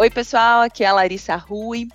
Oi, 0.00 0.10
pessoal, 0.10 0.62
aqui 0.62 0.84
é 0.84 0.86
a 0.86 0.92
Larissa 0.92 1.34
Rui. 1.34 1.88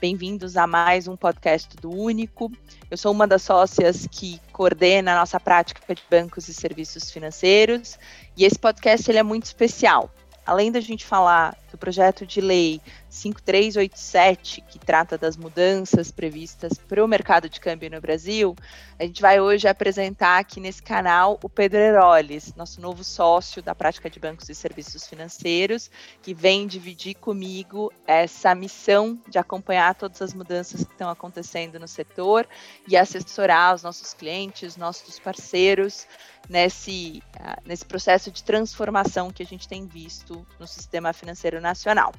Bem-vindos 0.00 0.56
a 0.56 0.66
mais 0.66 1.06
um 1.06 1.14
podcast 1.14 1.76
do 1.76 1.90
Único. 1.90 2.50
Eu 2.90 2.96
sou 2.96 3.12
uma 3.12 3.26
das 3.26 3.42
sócias 3.42 4.08
que 4.10 4.40
coordena 4.50 5.12
a 5.12 5.18
nossa 5.18 5.38
prática 5.38 5.94
de 5.94 6.02
bancos 6.10 6.48
e 6.48 6.54
serviços 6.54 7.10
financeiros, 7.10 7.98
e 8.34 8.46
esse 8.46 8.58
podcast 8.58 9.10
ele 9.10 9.18
é 9.18 9.22
muito 9.22 9.44
especial. 9.44 10.10
Além 10.46 10.72
da 10.72 10.80
gente 10.80 11.04
falar 11.04 11.54
do 11.70 11.78
projeto 11.78 12.26
de 12.26 12.40
lei 12.40 12.80
5387, 13.08 14.60
que 14.62 14.78
trata 14.78 15.16
das 15.16 15.36
mudanças 15.36 16.10
previstas 16.10 16.74
para 16.74 17.04
o 17.04 17.08
mercado 17.08 17.48
de 17.48 17.60
câmbio 17.60 17.90
no 17.90 18.00
Brasil, 18.00 18.54
a 18.98 19.04
gente 19.04 19.22
vai 19.22 19.40
hoje 19.40 19.66
apresentar 19.66 20.38
aqui 20.38 20.60
nesse 20.60 20.82
canal 20.82 21.38
o 21.42 21.48
Pedro 21.48 21.78
Heroles, 21.78 22.54
nosso 22.54 22.80
novo 22.80 23.02
sócio 23.02 23.62
da 23.62 23.74
prática 23.74 24.10
de 24.10 24.20
bancos 24.20 24.48
e 24.48 24.54
serviços 24.54 25.06
financeiros, 25.06 25.90
que 26.22 26.34
vem 26.34 26.66
dividir 26.66 27.14
comigo 27.14 27.92
essa 28.06 28.54
missão 28.54 29.18
de 29.28 29.38
acompanhar 29.38 29.94
todas 29.94 30.20
as 30.20 30.34
mudanças 30.34 30.84
que 30.84 30.92
estão 30.92 31.08
acontecendo 31.08 31.78
no 31.78 31.88
setor 31.88 32.46
e 32.86 32.96
assessorar 32.96 33.74
os 33.74 33.82
nossos 33.82 34.12
clientes, 34.12 34.76
nossos 34.76 35.18
parceiros 35.18 36.06
nesse, 36.48 37.22
uh, 37.36 37.60
nesse 37.64 37.84
processo 37.84 38.30
de 38.30 38.42
transformação 38.42 39.30
que 39.30 39.42
a 39.42 39.46
gente 39.46 39.68
tem 39.68 39.86
visto 39.86 40.46
no 40.58 40.66
sistema 40.66 41.12
financeiro 41.12 41.59
nacional. 41.60 42.12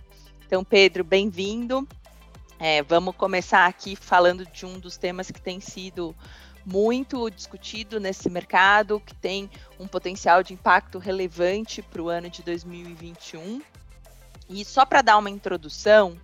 Então, 0.45 0.63
Pedro, 0.63 1.03
bem-vindo. 1.03 1.87
É, 2.59 2.83
vamos 2.83 3.15
começar 3.15 3.65
aqui 3.65 3.95
falando 3.95 4.45
de 4.45 4.65
um 4.65 4.77
dos 4.79 4.97
temas 4.97 5.31
que 5.31 5.41
tem 5.41 5.59
sido 5.59 6.15
muito 6.65 7.29
discutido 7.29 7.99
nesse 7.99 8.29
mercado, 8.29 8.99
que 8.99 9.15
tem 9.15 9.49
um 9.79 9.87
potencial 9.87 10.43
de 10.43 10.53
impacto 10.53 10.99
relevante 10.99 11.81
para 11.81 12.01
o 12.01 12.09
ano 12.09 12.29
de 12.29 12.43
2021. 12.43 13.61
E 14.49 14.63
só 14.65 14.85
para 14.85 15.01
dar 15.01 15.17
uma 15.17 15.29
introdução, 15.29 16.17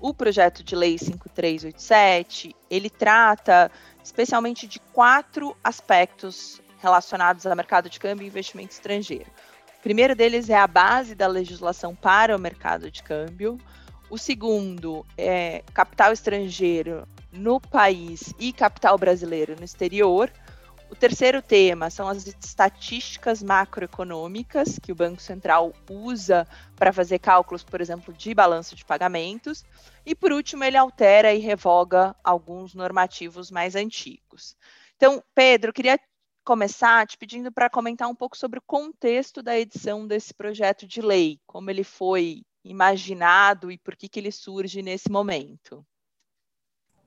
o 0.00 0.12
projeto 0.12 0.64
de 0.64 0.74
lei 0.74 0.98
5387, 0.98 2.56
ele 2.68 2.90
trata 2.90 3.70
especialmente 4.02 4.66
de 4.66 4.80
quatro 4.80 5.56
aspectos 5.62 6.60
relacionados 6.80 7.46
ao 7.46 7.54
mercado 7.54 7.88
de 7.88 8.00
câmbio 8.00 8.24
e 8.24 8.28
investimento 8.28 8.72
estrangeiro 8.72 9.30
primeiro 9.84 10.16
deles 10.16 10.48
é 10.48 10.56
a 10.56 10.66
base 10.66 11.14
da 11.14 11.26
legislação 11.26 11.94
para 11.94 12.34
o 12.34 12.40
mercado 12.40 12.90
de 12.90 13.02
câmbio. 13.02 13.60
O 14.08 14.16
segundo 14.16 15.04
é 15.14 15.62
capital 15.74 16.10
estrangeiro 16.10 17.06
no 17.30 17.60
país 17.60 18.32
e 18.38 18.50
capital 18.50 18.96
brasileiro 18.96 19.54
no 19.54 19.62
exterior. 19.62 20.32
O 20.90 20.96
terceiro 20.96 21.42
tema 21.42 21.90
são 21.90 22.08
as 22.08 22.26
estatísticas 22.26 23.42
macroeconômicas 23.42 24.78
que 24.78 24.90
o 24.90 24.94
Banco 24.94 25.20
Central 25.20 25.74
usa 25.90 26.48
para 26.76 26.90
fazer 26.90 27.18
cálculos, 27.18 27.62
por 27.62 27.78
exemplo, 27.82 28.14
de 28.14 28.34
balanço 28.34 28.74
de 28.74 28.86
pagamentos. 28.86 29.66
E 30.06 30.14
por 30.14 30.32
último, 30.32 30.64
ele 30.64 30.78
altera 30.78 31.34
e 31.34 31.40
revoga 31.40 32.16
alguns 32.24 32.74
normativos 32.74 33.50
mais 33.50 33.76
antigos. 33.76 34.56
Então, 34.96 35.22
Pedro, 35.34 35.74
queria 35.74 36.00
começar 36.44 37.06
te 37.06 37.16
pedindo 37.16 37.50
para 37.50 37.70
comentar 37.70 38.08
um 38.08 38.14
pouco 38.14 38.36
sobre 38.36 38.58
o 38.58 38.62
contexto 38.66 39.42
da 39.42 39.58
edição 39.58 40.06
desse 40.06 40.32
projeto 40.34 40.86
de 40.86 41.00
lei, 41.00 41.40
como 41.46 41.70
ele 41.70 41.82
foi 41.82 42.42
imaginado 42.64 43.70
e 43.70 43.78
por 43.78 43.96
que, 43.96 44.08
que 44.08 44.20
ele 44.20 44.30
surge 44.30 44.82
nesse 44.82 45.10
momento. 45.10 45.84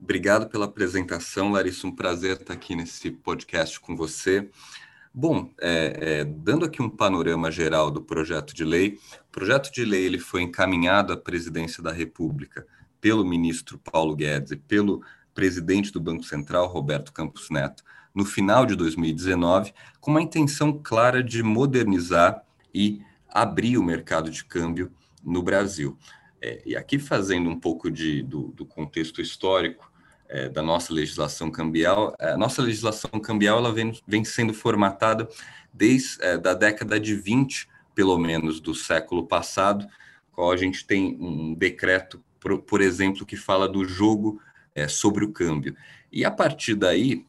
Obrigado 0.00 0.48
pela 0.48 0.66
apresentação, 0.66 1.50
Larissa. 1.50 1.86
Um 1.86 1.94
prazer 1.94 2.36
estar 2.36 2.54
aqui 2.54 2.76
nesse 2.76 3.10
podcast 3.10 3.80
com 3.80 3.96
você. 3.96 4.48
Bom, 5.12 5.52
é, 5.60 6.20
é, 6.20 6.24
dando 6.24 6.64
aqui 6.64 6.80
um 6.80 6.88
panorama 6.88 7.50
geral 7.50 7.90
do 7.90 8.00
projeto 8.00 8.54
de 8.54 8.64
lei, 8.64 8.98
o 9.28 9.32
projeto 9.32 9.72
de 9.72 9.84
lei 9.84 10.04
ele 10.04 10.18
foi 10.18 10.42
encaminhado 10.42 11.12
à 11.12 11.16
presidência 11.16 11.82
da 11.82 11.90
República 11.90 12.64
pelo 13.00 13.24
ministro 13.24 13.78
Paulo 13.78 14.14
Guedes 14.14 14.52
e 14.52 14.56
pelo 14.56 15.02
presidente 15.34 15.92
do 15.92 16.00
Banco 16.00 16.22
Central, 16.22 16.68
Roberto 16.68 17.12
Campos 17.12 17.50
Neto, 17.50 17.82
no 18.18 18.24
final 18.24 18.66
de 18.66 18.74
2019, 18.74 19.72
com 20.00 20.10
uma 20.10 20.20
intenção 20.20 20.72
clara 20.82 21.22
de 21.22 21.40
modernizar 21.40 22.42
e 22.74 23.00
abrir 23.28 23.78
o 23.78 23.84
mercado 23.84 24.28
de 24.28 24.44
câmbio 24.44 24.90
no 25.22 25.40
Brasil. 25.40 25.96
É, 26.42 26.60
e 26.66 26.74
aqui 26.74 26.98
fazendo 26.98 27.48
um 27.48 27.56
pouco 27.56 27.88
de, 27.88 28.24
do, 28.24 28.48
do 28.48 28.66
contexto 28.66 29.22
histórico 29.22 29.88
é, 30.28 30.48
da 30.48 30.60
nossa 30.60 30.92
legislação 30.92 31.48
cambial, 31.48 32.12
a 32.18 32.36
nossa 32.36 32.60
legislação 32.60 33.20
cambial 33.20 33.58
ela 33.58 33.72
vem, 33.72 33.96
vem 34.04 34.24
sendo 34.24 34.52
formatada 34.52 35.28
desde 35.72 36.20
é, 36.20 36.36
da 36.36 36.54
década 36.54 36.98
de 36.98 37.14
20, 37.14 37.68
pelo 37.94 38.18
menos, 38.18 38.58
do 38.58 38.74
século 38.74 39.28
passado, 39.28 39.86
qual 40.32 40.50
a 40.50 40.56
gente 40.56 40.84
tem 40.84 41.16
um 41.20 41.54
decreto, 41.54 42.20
por, 42.40 42.58
por 42.62 42.80
exemplo, 42.80 43.24
que 43.24 43.36
fala 43.36 43.68
do 43.68 43.84
jogo 43.84 44.42
é, 44.74 44.88
sobre 44.88 45.24
o 45.24 45.30
câmbio. 45.30 45.76
E 46.10 46.24
a 46.24 46.32
partir 46.32 46.74
daí, 46.74 47.27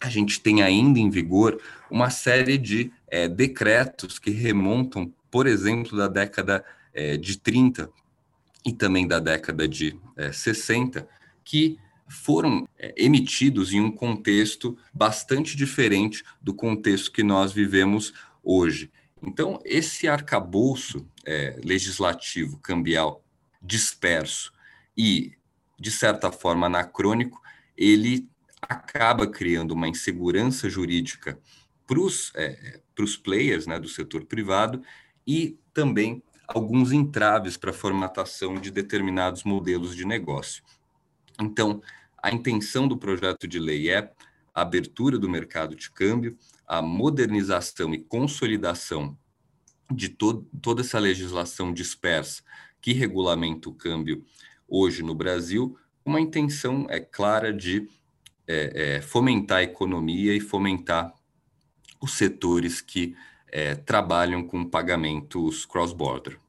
a 0.00 0.08
gente 0.08 0.40
tem 0.40 0.62
ainda 0.62 0.98
em 0.98 1.10
vigor 1.10 1.60
uma 1.90 2.10
série 2.10 2.56
de 2.56 2.92
é, 3.08 3.28
decretos 3.28 4.18
que 4.18 4.30
remontam, 4.30 5.12
por 5.30 5.46
exemplo, 5.46 5.96
da 5.96 6.08
década 6.08 6.64
é, 6.94 7.16
de 7.16 7.38
30 7.38 7.90
e 8.64 8.72
também 8.72 9.06
da 9.06 9.18
década 9.18 9.66
de 9.66 9.98
é, 10.16 10.30
60, 10.30 11.08
que 11.44 11.78
foram 12.10 12.66
emitidos 12.96 13.74
em 13.74 13.80
um 13.80 13.90
contexto 13.90 14.78
bastante 14.94 15.54
diferente 15.54 16.24
do 16.40 16.54
contexto 16.54 17.12
que 17.12 17.22
nós 17.22 17.52
vivemos 17.52 18.14
hoje. 18.42 18.90
Então, 19.22 19.60
esse 19.62 20.08
arcabouço 20.08 21.06
legislativo 21.62 22.56
cambial 22.60 23.22
disperso 23.60 24.54
e, 24.96 25.32
de 25.78 25.90
certa 25.90 26.32
forma, 26.32 26.66
anacrônico, 26.66 27.38
ele 27.76 28.26
acaba 28.62 29.26
criando 29.26 29.72
uma 29.72 29.88
insegurança 29.88 30.68
jurídica 30.68 31.38
para 31.86 32.00
os 32.00 32.32
é, 32.34 32.80
players 33.22 33.66
né, 33.66 33.78
do 33.78 33.88
setor 33.88 34.24
privado 34.24 34.82
e 35.26 35.58
também 35.72 36.22
alguns 36.46 36.92
entraves 36.92 37.56
para 37.56 37.70
a 37.70 37.74
formatação 37.74 38.54
de 38.54 38.70
determinados 38.70 39.44
modelos 39.44 39.94
de 39.94 40.04
negócio. 40.04 40.62
Então, 41.40 41.82
a 42.22 42.30
intenção 42.30 42.88
do 42.88 42.96
projeto 42.96 43.46
de 43.46 43.58
lei 43.58 43.90
é 43.90 44.10
a 44.54 44.62
abertura 44.62 45.18
do 45.18 45.28
mercado 45.28 45.76
de 45.76 45.90
câmbio, 45.90 46.36
a 46.66 46.82
modernização 46.82 47.94
e 47.94 47.98
consolidação 47.98 49.16
de 49.90 50.08
to 50.08 50.46
toda 50.60 50.82
essa 50.82 50.98
legislação 50.98 51.72
dispersa 51.72 52.42
que 52.80 52.92
regulamenta 52.92 53.68
o 53.68 53.74
câmbio 53.74 54.24
hoje 54.66 55.02
no 55.02 55.14
Brasil, 55.14 55.76
uma 56.04 56.20
intenção 56.20 56.86
é 56.88 57.00
clara 57.00 57.52
de 57.52 57.88
é, 58.48 58.96
é, 58.96 59.02
fomentar 59.02 59.58
a 59.58 59.62
economia 59.62 60.34
e 60.34 60.40
fomentar 60.40 61.14
os 62.00 62.12
setores 62.12 62.80
que 62.80 63.14
é, 63.48 63.74
trabalham 63.74 64.42
com 64.42 64.64
pagamentos 64.64 65.66
cross-border. 65.66 66.40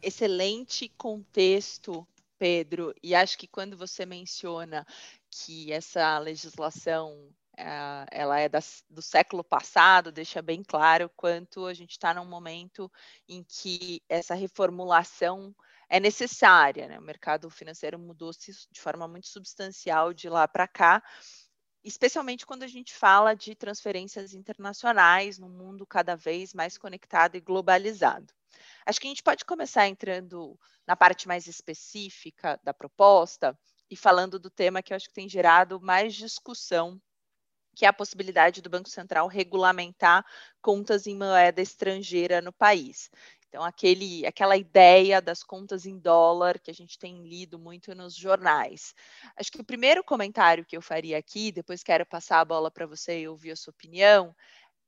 Excelente 0.00 0.88
contexto, 0.96 2.06
Pedro. 2.38 2.94
E 3.02 3.14
acho 3.14 3.36
que 3.38 3.46
quando 3.46 3.76
você 3.76 4.06
menciona 4.06 4.86
que 5.30 5.70
essa 5.70 6.18
legislação 6.18 7.30
é, 7.56 8.06
ela 8.10 8.40
é 8.40 8.48
do 8.88 9.02
século 9.02 9.44
passado, 9.44 10.10
deixa 10.10 10.40
bem 10.40 10.62
claro 10.62 11.10
quanto 11.14 11.66
a 11.66 11.74
gente 11.74 11.92
está 11.92 12.14
num 12.14 12.24
momento 12.24 12.90
em 13.28 13.44
que 13.44 14.02
essa 14.08 14.34
reformulação 14.34 15.54
é 15.92 16.00
necessária. 16.00 16.88
Né? 16.88 16.98
O 16.98 17.02
mercado 17.02 17.50
financeiro 17.50 17.98
mudou-se 17.98 18.50
de 18.70 18.80
forma 18.80 19.06
muito 19.06 19.28
substancial 19.28 20.14
de 20.14 20.26
lá 20.26 20.48
para 20.48 20.66
cá, 20.66 21.02
especialmente 21.84 22.46
quando 22.46 22.62
a 22.62 22.66
gente 22.66 22.94
fala 22.94 23.34
de 23.34 23.54
transferências 23.54 24.32
internacionais 24.32 25.38
num 25.38 25.50
mundo 25.50 25.86
cada 25.86 26.16
vez 26.16 26.54
mais 26.54 26.78
conectado 26.78 27.36
e 27.36 27.40
globalizado. 27.40 28.32
Acho 28.86 28.98
que 28.98 29.06
a 29.06 29.10
gente 29.10 29.22
pode 29.22 29.44
começar 29.44 29.86
entrando 29.86 30.58
na 30.86 30.96
parte 30.96 31.28
mais 31.28 31.46
específica 31.46 32.58
da 32.64 32.72
proposta 32.72 33.56
e 33.90 33.94
falando 33.94 34.38
do 34.38 34.48
tema 34.48 34.82
que 34.82 34.94
eu 34.94 34.96
acho 34.96 35.08
que 35.08 35.14
tem 35.14 35.28
gerado 35.28 35.78
mais 35.78 36.14
discussão, 36.14 36.98
que 37.76 37.84
é 37.84 37.88
a 37.88 37.92
possibilidade 37.92 38.62
do 38.62 38.70
Banco 38.70 38.88
Central 38.88 39.26
regulamentar 39.26 40.24
contas 40.62 41.06
em 41.06 41.16
moeda 41.16 41.60
estrangeira 41.60 42.40
no 42.40 42.52
país. 42.52 43.10
Então, 43.52 43.62
aquele, 43.62 44.24
aquela 44.24 44.56
ideia 44.56 45.20
das 45.20 45.42
contas 45.42 45.84
em 45.84 45.98
dólar 45.98 46.58
que 46.58 46.70
a 46.70 46.74
gente 46.74 46.98
tem 46.98 47.22
lido 47.22 47.58
muito 47.58 47.94
nos 47.94 48.16
jornais. 48.16 48.94
Acho 49.36 49.52
que 49.52 49.60
o 49.60 49.64
primeiro 49.64 50.02
comentário 50.02 50.64
que 50.64 50.74
eu 50.74 50.80
faria 50.80 51.18
aqui, 51.18 51.52
depois 51.52 51.82
quero 51.82 52.06
passar 52.06 52.40
a 52.40 52.44
bola 52.46 52.70
para 52.70 52.86
você 52.86 53.20
e 53.20 53.28
ouvir 53.28 53.50
a 53.50 53.56
sua 53.56 53.72
opinião, 53.72 54.34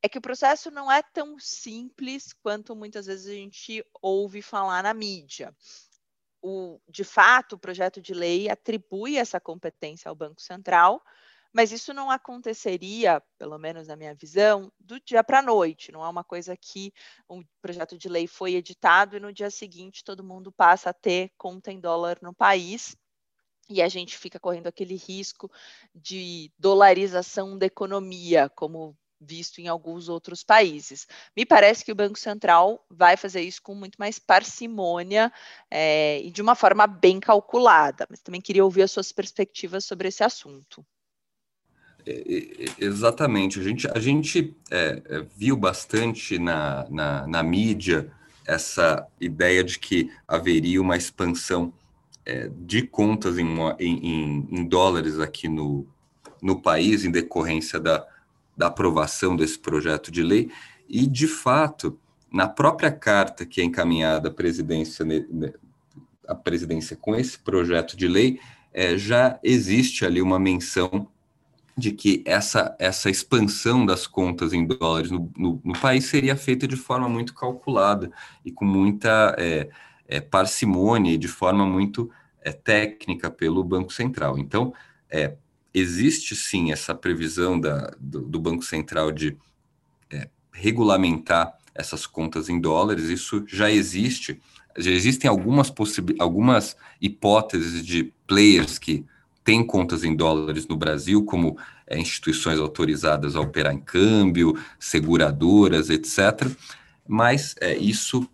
é 0.03 0.09
que 0.09 0.17
o 0.17 0.23
processo 0.23 0.71
não 0.71 0.91
é 0.91 1.03
tão 1.03 1.39
simples 1.39 2.33
quanto 2.33 2.75
muitas 2.75 3.05
vezes 3.05 3.27
a 3.27 3.35
gente 3.35 3.85
ouve 4.01 4.41
falar 4.41 4.83
na 4.83 4.95
mídia. 4.95 5.55
O, 6.41 6.81
de 6.89 7.05
fato, 7.05 7.57
o 7.57 7.59
projeto 7.59 8.01
de 8.01 8.15
lei 8.15 8.49
atribui 8.49 9.19
essa 9.19 9.39
competência 9.39 10.09
ao 10.09 10.17
Banco 10.17 10.41
Central, 10.41 11.03
mas 11.55 11.71
isso 11.71 11.95
não 11.95 12.11
aconteceria, 12.11 13.23
pelo 13.39 13.57
menos 13.59 13.87
na 13.87 13.95
minha 13.95 14.13
visão, 14.13 14.73
do 14.81 14.99
dia 14.99 15.23
para 15.23 15.39
a 15.39 15.43
noite. 15.43 15.93
Não 15.93 16.05
é 16.05 16.09
uma 16.09 16.25
coisa 16.25 16.57
que 16.57 16.93
um 17.31 17.45
projeto 17.63 17.97
de 17.97 18.09
lei 18.09 18.27
foi 18.27 18.57
editado 18.57 19.17
e 19.17 19.21
no 19.21 19.33
dia 19.33 19.51
seguinte 19.51 20.03
todo 20.03 20.25
mundo 20.25 20.51
passa 20.51 20.91
a 20.91 20.93
ter 20.93 21.31
conta 21.39 21.71
em 21.71 21.79
dólar 21.79 22.19
no 22.21 22.35
país 22.35 22.97
e 23.71 23.81
a 23.81 23.89
gente 23.89 24.19
fica 24.19 24.41
correndo 24.41 24.67
aquele 24.67 24.97
risco 24.97 25.49
de 25.95 26.53
dolarização 26.59 27.57
da 27.57 27.67
economia, 27.67 28.51
como 28.51 28.97
visto 29.21 29.61
em 29.61 29.69
alguns 29.69 30.09
outros 30.09 30.43
países. 30.43 31.07
Me 31.37 31.47
parece 31.47 31.85
que 31.85 31.93
o 31.93 31.95
Banco 31.95 32.19
Central 32.19 32.85
vai 32.91 33.17
fazer 33.17 33.43
isso 33.43 33.63
com 33.63 33.77
muito 33.77 33.97
mais 33.97 34.19
parcimônia 34.19 35.33
é, 35.71 36.21
e 36.21 36.31
de 36.33 36.43
uma 36.43 36.57
forma 36.57 36.87
bem 36.87 37.21
calculada, 37.21 38.07
mas 38.11 38.21
também 38.21 38.41
queria 38.41 38.65
ouvir 38.65 38.83
as 38.83 38.91
suas 38.91 39.13
perspectivas 39.13 39.85
sobre 39.85 40.09
esse 40.09 40.23
assunto. 40.23 40.85
É, 42.07 42.55
exatamente. 42.79 43.59
A 43.59 43.63
gente, 43.63 43.89
a 43.89 43.99
gente 43.99 44.55
é, 44.71 45.03
é, 45.07 45.27
viu 45.37 45.57
bastante 45.57 46.39
na, 46.39 46.87
na, 46.91 47.27
na, 47.27 47.43
mídia 47.43 48.11
essa 48.47 49.07
ideia 49.21 49.65
de 49.65 49.79
que 49.79 50.11
haveria 50.29 50.81
uma 50.81 50.97
expansão 50.97 51.73
é, 52.27 52.51
de 52.55 52.83
contas 52.83 53.39
em, 53.39 53.47
em, 53.79 54.49
em, 54.51 54.65
dólares 54.65 55.19
aqui 55.19 55.49
no, 55.49 55.87
no 56.43 56.61
país, 56.61 57.05
em 57.05 57.11
decorrência 57.11 57.81
da, 57.81 58.07
da 58.57 58.67
aprovação 58.67 59.35
desse 59.35 59.59
projeto 59.59 60.11
de 60.11 60.23
lei. 60.23 60.51
E, 60.87 61.07
de 61.07 61.27
fato, 61.27 61.99
na 62.31 62.47
própria 62.47 62.93
carta 62.93 63.47
que 63.47 63.63
é 63.63 63.65
encaminhada 63.65 64.29
à 64.29 64.33
presidência, 64.33 65.07
à 66.29 66.35
presidência 66.35 66.97
com 66.97 67.17
esse 67.17 67.39
projeto 67.39 67.97
de 67.97 68.07
lei, 68.07 68.39
é, 68.75 68.99
já 68.99 69.39
existe 69.43 70.05
ali 70.05 70.21
uma 70.21 70.39
menção 70.39 71.09
de 71.77 71.91
que 71.91 72.23
essa, 72.25 72.75
essa 72.79 73.11
expansão 73.11 73.85
das 73.85 74.07
contas 74.07 74.53
em 74.53 74.65
dólares 74.65 75.11
no, 75.11 75.31
no, 75.37 75.61
no 75.65 75.79
país 75.81 76.05
seria 76.05 76.37
feita 76.37 76.69
de 76.69 76.77
forma 76.77 77.09
muito 77.09 77.35
calculada 77.35 78.11
e 78.45 78.53
com 78.53 78.65
muita 78.65 79.35
é, 79.39 79.69
é, 80.07 80.21
parcimônia 80.21 81.13
e 81.13 81.19
de 81.19 81.27
forma 81.29 81.67
muito 81.67 82.11
é, 82.41 82.53
técnica 82.53 83.31
pelo 83.31 83.65
Banco 83.65 83.93
Central. 83.93 84.39
Então, 84.39 84.73
é, 85.11 85.35
existe 85.73 86.37
sim 86.37 86.71
essa 86.71 86.95
previsão 86.95 87.59
da, 87.59 87.93
do, 87.99 88.23
do 88.23 88.39
Banco 88.39 88.63
Central 88.63 89.11
de 89.11 89.37
é, 90.11 90.29
regulamentar 90.53 91.59
essas 91.75 92.07
contas 92.07 92.49
em 92.49 92.61
dólares, 92.61 93.09
isso 93.09 93.45
já 93.49 93.69
existe. 93.69 94.41
Já 94.79 94.91
existem 94.91 95.29
algumas, 95.29 95.73
algumas 96.21 96.77
hipóteses 97.01 97.85
de 97.85 98.13
players 98.27 98.79
que 98.79 99.05
têm 99.45 99.65
contas 99.65 100.03
em 100.03 100.17
dólares 100.17 100.67
no 100.67 100.77
Brasil, 100.77 101.25
como 101.25 101.57
é, 101.87 101.99
instituições 101.99 102.59
autorizadas 102.59 103.37
a 103.37 103.41
operar 103.41 103.75
em 103.75 103.81
câmbio, 103.81 104.59
seguradoras, 104.79 105.91
etc. 105.91 106.51
Mas 107.07 107.55
é, 107.61 107.77
isso, 107.77 108.29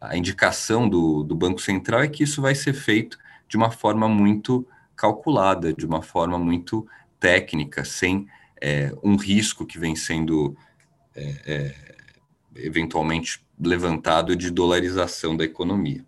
a 0.00 0.16
indicação 0.16 0.88
do, 0.88 1.22
do 1.22 1.34
Banco 1.34 1.60
Central 1.60 2.00
é 2.00 2.08
que 2.08 2.24
isso 2.24 2.40
vai 2.40 2.54
ser 2.54 2.72
feito 2.72 3.18
de 3.46 3.56
uma 3.56 3.70
forma 3.70 4.08
muito 4.08 4.66
calculada, 4.96 5.74
de 5.74 5.84
uma 5.84 6.02
forma 6.02 6.38
muito 6.38 6.88
técnica, 7.20 7.84
sem 7.84 8.26
é, 8.60 8.92
um 9.02 9.16
risco 9.16 9.66
que 9.66 9.78
vem 9.78 9.94
sendo 9.94 10.56
é, 11.14 11.34
é, 11.46 11.96
eventualmente 12.56 13.44
levantado 13.60 14.34
de 14.34 14.50
dolarização 14.50 15.36
da 15.36 15.44
economia. 15.44 16.04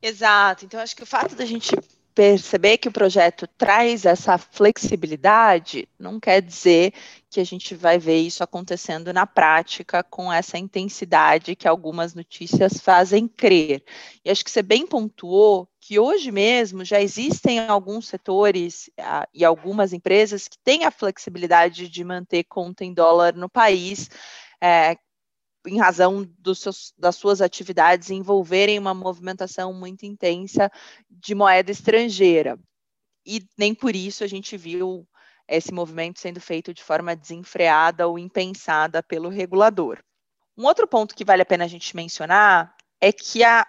Exato. 0.00 0.64
Então, 0.64 0.80
acho 0.80 0.96
que 0.96 1.02
o 1.02 1.06
fato 1.06 1.34
da 1.34 1.44
gente 1.44 1.74
perceber 2.14 2.78
que 2.78 2.88
o 2.88 2.92
projeto 2.92 3.46
traz 3.46 4.04
essa 4.04 4.36
flexibilidade, 4.36 5.88
não 5.98 6.18
quer 6.18 6.42
dizer 6.42 6.92
que 7.28 7.40
a 7.40 7.44
gente 7.44 7.74
vai 7.74 7.98
ver 7.98 8.18
isso 8.18 8.42
acontecendo 8.42 9.12
na 9.12 9.26
prática 9.26 10.02
com 10.02 10.32
essa 10.32 10.58
intensidade 10.58 11.54
que 11.54 11.68
algumas 11.68 12.14
notícias 12.14 12.80
fazem 12.80 13.28
crer. 13.28 13.82
E 14.24 14.30
acho 14.30 14.44
que 14.44 14.50
você 14.50 14.62
bem 14.62 14.86
pontuou 14.86 15.68
que 15.80 15.98
hoje 15.98 16.30
mesmo 16.30 16.84
já 16.84 17.00
existem 17.00 17.60
alguns 17.60 18.08
setores 18.08 18.90
ah, 18.98 19.26
e 19.32 19.44
algumas 19.44 19.92
empresas 19.92 20.48
que 20.48 20.58
têm 20.58 20.84
a 20.84 20.90
flexibilidade 20.90 21.88
de 21.88 22.04
manter 22.04 22.44
conta 22.44 22.84
em 22.84 22.92
dólar 22.92 23.34
no 23.34 23.48
país, 23.48 24.10
é, 24.60 24.96
em 25.66 25.78
razão 25.78 26.26
seus, 26.54 26.92
das 26.98 27.16
suas 27.16 27.40
atividades 27.40 28.10
envolverem 28.10 28.78
uma 28.78 28.94
movimentação 28.94 29.72
muito 29.72 30.04
intensa 30.04 30.70
de 31.10 31.34
moeda 31.34 31.70
estrangeira. 31.70 32.58
E 33.26 33.46
nem 33.58 33.74
por 33.74 33.94
isso 33.94 34.24
a 34.24 34.26
gente 34.26 34.56
viu 34.56 35.06
esse 35.46 35.72
movimento 35.72 36.20
sendo 36.20 36.40
feito 36.40 36.72
de 36.72 36.82
forma 36.82 37.14
desenfreada 37.14 38.06
ou 38.06 38.18
impensada 38.18 39.02
pelo 39.02 39.28
regulador. 39.28 39.98
Um 40.56 40.64
outro 40.64 40.86
ponto 40.86 41.14
que 41.14 41.24
vale 41.24 41.42
a 41.42 41.46
pena 41.46 41.64
a 41.64 41.68
gente 41.68 41.94
mencionar 41.96 42.74
é 43.00 43.12
que 43.12 43.42
a 43.42 43.66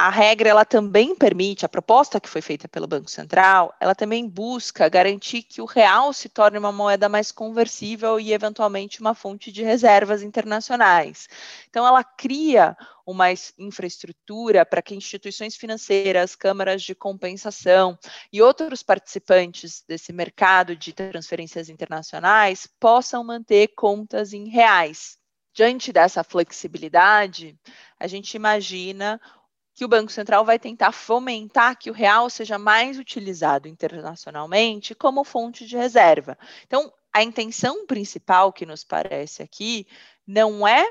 a 0.00 0.08
regra 0.08 0.48
ela 0.48 0.64
também 0.64 1.14
permite, 1.14 1.66
a 1.66 1.68
proposta 1.68 2.18
que 2.18 2.28
foi 2.28 2.40
feita 2.40 2.66
pelo 2.66 2.86
Banco 2.86 3.10
Central, 3.10 3.74
ela 3.78 3.94
também 3.94 4.26
busca 4.26 4.88
garantir 4.88 5.42
que 5.42 5.60
o 5.60 5.66
real 5.66 6.10
se 6.14 6.26
torne 6.30 6.56
uma 6.56 6.72
moeda 6.72 7.06
mais 7.06 7.30
conversível 7.30 8.18
e 8.18 8.32
eventualmente 8.32 9.02
uma 9.02 9.14
fonte 9.14 9.52
de 9.52 9.62
reservas 9.62 10.22
internacionais. 10.22 11.28
Então 11.68 11.86
ela 11.86 12.02
cria 12.02 12.74
uma 13.06 13.26
infraestrutura 13.58 14.64
para 14.64 14.80
que 14.80 14.94
instituições 14.94 15.54
financeiras, 15.54 16.34
câmaras 16.34 16.82
de 16.82 16.94
compensação 16.94 17.98
e 18.32 18.40
outros 18.40 18.82
participantes 18.82 19.84
desse 19.86 20.14
mercado 20.14 20.74
de 20.74 20.94
transferências 20.94 21.68
internacionais 21.68 22.66
possam 22.80 23.22
manter 23.22 23.74
contas 23.76 24.32
em 24.32 24.48
reais. 24.48 25.18
Diante 25.52 25.92
dessa 25.92 26.24
flexibilidade, 26.24 27.58
a 27.98 28.06
gente 28.06 28.34
imagina 28.34 29.20
que 29.74 29.84
o 29.84 29.88
Banco 29.88 30.12
Central 30.12 30.44
vai 30.44 30.58
tentar 30.58 30.92
fomentar 30.92 31.78
que 31.78 31.90
o 31.90 31.94
real 31.94 32.28
seja 32.28 32.58
mais 32.58 32.98
utilizado 32.98 33.68
internacionalmente 33.68 34.94
como 34.94 35.24
fonte 35.24 35.66
de 35.66 35.76
reserva. 35.76 36.36
Então, 36.66 36.92
a 37.12 37.22
intenção 37.22 37.86
principal 37.86 38.52
que 38.52 38.66
nos 38.66 38.84
parece 38.84 39.42
aqui 39.42 39.86
não 40.26 40.66
é 40.66 40.86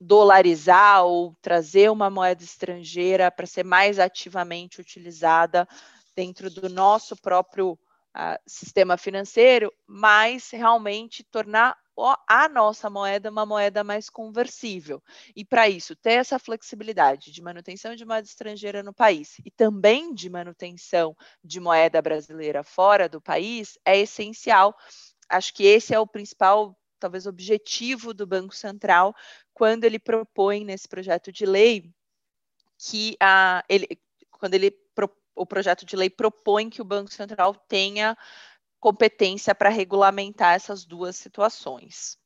dolarizar 0.00 1.04
ou 1.04 1.34
trazer 1.40 1.90
uma 1.90 2.10
moeda 2.10 2.42
estrangeira 2.42 3.30
para 3.30 3.46
ser 3.46 3.64
mais 3.64 3.98
ativamente 3.98 4.80
utilizada 4.80 5.66
dentro 6.14 6.50
do 6.50 6.68
nosso 6.68 7.16
próprio 7.16 7.72
uh, 7.72 8.38
sistema 8.46 8.96
financeiro, 8.96 9.72
mas 9.86 10.50
realmente 10.50 11.24
tornar 11.24 11.76
a 12.28 12.48
nossa 12.48 12.88
moeda 12.88 13.30
uma 13.30 13.44
moeda 13.44 13.84
mais 13.84 14.08
conversível. 14.08 15.02
E 15.36 15.44
para 15.44 15.68
isso, 15.68 15.94
ter 15.94 16.12
essa 16.12 16.38
flexibilidade 16.38 17.30
de 17.30 17.42
manutenção 17.42 17.94
de 17.94 18.04
moeda 18.04 18.26
estrangeira 18.26 18.82
no 18.82 18.94
país 18.94 19.38
e 19.44 19.50
também 19.50 20.14
de 20.14 20.30
manutenção 20.30 21.16
de 21.44 21.60
moeda 21.60 22.00
brasileira 22.00 22.62
fora 22.62 23.08
do 23.08 23.20
país 23.20 23.78
é 23.84 23.98
essencial. 23.98 24.74
Acho 25.28 25.52
que 25.54 25.64
esse 25.64 25.94
é 25.94 25.98
o 25.98 26.06
principal, 26.06 26.78
talvez, 26.98 27.26
objetivo 27.26 28.14
do 28.14 28.26
Banco 28.26 28.54
Central 28.54 29.14
quando 29.52 29.84
ele 29.84 29.98
propõe 29.98 30.64
nesse 30.64 30.88
projeto 30.88 31.30
de 31.30 31.44
lei 31.44 31.90
que 32.78 33.16
a, 33.20 33.62
ele, 33.68 33.86
quando 34.30 34.54
ele 34.54 34.70
o 35.34 35.46
projeto 35.46 35.84
de 35.84 35.96
lei 35.96 36.10
propõe 36.10 36.68
que 36.68 36.82
o 36.82 36.84
Banco 36.84 37.12
Central 37.12 37.54
tenha 37.68 38.16
competência 38.82 39.54
para 39.54 39.68
regulamentar 39.68 40.54
essas 40.54 40.84
duas 40.84 41.14
situações. 41.14 42.18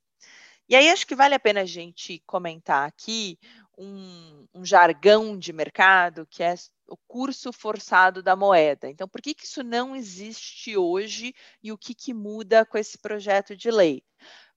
E 0.67 0.75
aí 0.75 0.89
acho 0.89 1.07
que 1.07 1.15
vale 1.15 1.35
a 1.35 1.39
pena 1.39 1.61
a 1.61 1.67
gente 1.67 2.23
comentar 2.27 2.89
aqui 2.89 3.39
um, 3.77 4.49
um, 4.55 4.65
jargão 4.65 5.39
de 5.39 5.53
mercado 5.53 6.27
que 6.27 6.43
é 6.43 6.55
o 6.89 6.97
curso 7.07 7.53
forçado 7.53 8.23
da 8.23 8.35
moeda. 8.35 8.89
Então, 8.89 9.07
por 9.07 9.21
que, 9.21 9.35
que 9.35 9.45
isso 9.45 9.63
não 9.63 9.95
existe 9.95 10.79
hoje 10.79 11.35
e 11.63 11.71
o 11.71 11.77
que, 11.77 11.95
que 11.95 12.15
muda 12.15 12.65
com 12.65 12.79
esse 12.79 12.97
projeto 12.97 13.55
de 13.55 13.71
lei? 13.71 14.03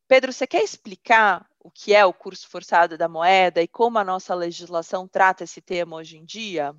Pedro, 0.07 0.31
você 0.31 0.47
quer 0.47 0.63
explicar 0.63 1.45
o 1.59 1.69
que 1.69 1.93
é 1.93 2.05
o 2.05 2.13
curso 2.13 2.47
forçado 2.47 2.97
da 2.97 3.09
moeda 3.09 3.61
e 3.61 3.67
como 3.67 3.99
a 3.99 4.05
nossa 4.05 4.33
legislação 4.33 5.05
trata 5.05 5.43
esse 5.43 5.59
tema 5.59 5.97
hoje 5.97 6.17
em 6.17 6.23
dia? 6.23 6.73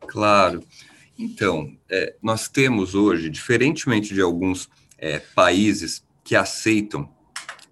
Claro. 0.00 0.62
Então, 1.18 1.76
é, 1.90 2.14
nós 2.22 2.46
temos 2.46 2.94
hoje, 2.94 3.28
diferentemente 3.28 4.14
de 4.14 4.20
alguns 4.20 4.68
é, 4.96 5.18
países 5.18 6.04
que 6.22 6.36
aceitam 6.36 7.08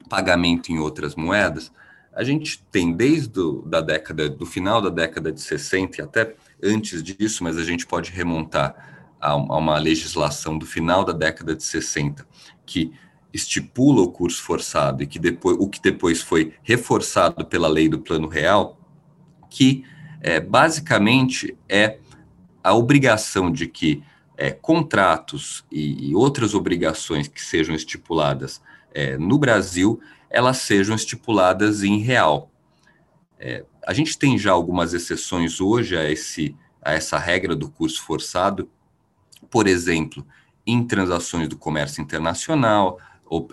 pagamento 0.08 0.72
em 0.72 0.78
outras 0.78 1.14
moedas, 1.14 1.70
a 2.12 2.24
gente 2.24 2.62
tem 2.72 2.92
desde 2.92 3.28
do, 3.28 3.62
da 3.62 3.80
década, 3.80 4.28
do 4.28 4.46
final 4.46 4.80
da 4.80 4.88
década 4.88 5.30
de 5.30 5.40
60 5.40 6.00
e 6.00 6.02
até 6.02 6.34
antes 6.62 7.02
disso, 7.02 7.44
mas 7.44 7.56
a 7.58 7.64
gente 7.64 7.86
pode 7.86 8.10
remontar 8.10 8.74
a, 9.20 9.30
a 9.30 9.36
uma 9.36 9.78
legislação 9.78 10.58
do 10.58 10.66
final 10.66 11.04
da 11.04 11.12
década 11.12 11.54
de 11.54 11.62
60 11.62 12.26
que 12.64 12.92
estipula 13.32 14.00
o 14.00 14.10
curso 14.10 14.42
forçado 14.42 15.02
e 15.02 15.06
que 15.06 15.18
depois, 15.18 15.56
o 15.60 15.68
que 15.68 15.80
depois 15.80 16.22
foi 16.22 16.54
reforçado 16.62 17.44
pela 17.44 17.68
lei 17.68 17.88
do 17.88 18.00
Plano 18.00 18.26
Real, 18.26 18.80
que 19.50 19.84
é, 20.20 20.40
basicamente 20.40 21.56
é 21.68 21.98
a 22.66 22.74
obrigação 22.74 23.48
de 23.48 23.68
que 23.68 24.02
é, 24.36 24.50
contratos 24.50 25.64
e, 25.70 26.10
e, 26.10 26.14
outras 26.16 26.52
obrigações 26.52 27.28
que 27.28 27.40
sejam 27.40 27.76
estipuladas 27.76 28.60
é, 28.92 29.16
no 29.16 29.38
Brasil, 29.38 30.00
elas 30.28 30.58
sejam 30.58 30.96
estipuladas 30.96 31.84
em 31.84 31.98
real. 31.98 32.50
É, 33.38 33.64
a 33.86 33.92
gente 33.92 34.18
tem 34.18 34.36
já 34.36 34.50
algumas 34.50 34.94
exceções 34.94 35.60
hoje 35.60 35.96
a, 35.96 36.10
esse, 36.10 36.56
a 36.82 36.92
essa 36.92 37.16
regra 37.18 37.54
do 37.54 37.70
curso 37.70 38.02
forçado, 38.02 38.68
por 39.48 39.68
exemplo, 39.68 40.26
em 40.66 40.84
transações 40.84 41.48
do 41.48 41.56
comércio 41.56 42.02
internacional, 42.02 42.98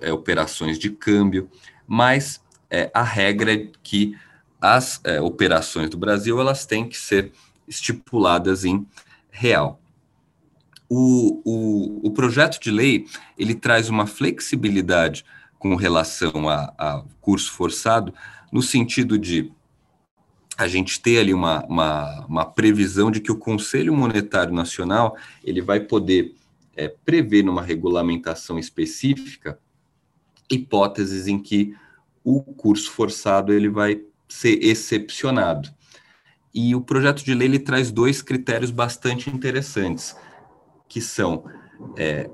é, 0.02 0.12
operações 0.12 0.80
de 0.80 0.90
câmbio, 0.90 1.48
mas 1.86 2.42
é, 2.68 2.90
a 2.92 3.04
regra 3.04 3.54
é 3.54 3.70
que 3.84 4.18
as 4.60 5.00
é, 5.04 5.22
operações 5.22 5.88
do 5.92 5.98
Brasil 5.98 6.42
elas 6.42 6.66
têm 6.66 6.90
que 6.90 6.98
ser 6.98 7.32
estipuladas 7.68 8.66
em 8.66 8.86
real. 9.32 9.80
O, 10.90 11.42
o, 11.44 12.08
o 12.08 12.12
projeto 12.12 12.60
de 12.60 12.70
lei 12.70 13.06
ele 13.38 13.56
traz 13.56 13.90
uma 13.90 14.06
flexibilidade 14.06 15.26
com 15.58 15.76
relação 15.76 16.50
a, 16.50 16.74
a 16.78 17.04
curso 17.22 17.52
forçado, 17.52 18.14
no 18.52 18.62
sentido 18.62 19.18
de 19.18 19.52
a 20.58 20.68
gente 20.68 21.02
ter 21.02 21.20
ali 21.20 21.34
uma, 21.34 21.66
uma, 21.66 22.26
uma, 22.28 22.46
previsão 22.46 23.10
de 23.10 23.20
que 23.20 23.32
o 23.32 23.38
Conselho 23.38 23.96
Monetário 23.96 24.54
Nacional 24.54 25.18
ele 25.44 25.62
vai 25.62 25.80
poder 25.80 26.36
é, 26.76 26.88
prever 26.88 27.44
numa 27.44 27.62
regulamentação 27.62 28.60
específica 28.60 29.58
hipóteses 30.52 31.28
em 31.28 31.40
que 31.40 31.76
o 32.24 32.42
curso 32.42 32.92
forçado 32.92 33.52
ele 33.52 33.70
vai 33.70 34.02
ser 34.28 34.64
excepcionado. 34.64 35.70
E 36.54 36.76
o 36.76 36.82
projeto 36.82 37.24
de 37.24 37.34
lei 37.34 37.48
ele 37.48 37.60
traz 37.60 37.92
dois 37.92 38.22
critérios 38.22 38.70
bastante 38.70 39.30
interessantes, 39.30 40.16
que 40.88 41.02
são 41.02 41.44
é, 41.98 42.30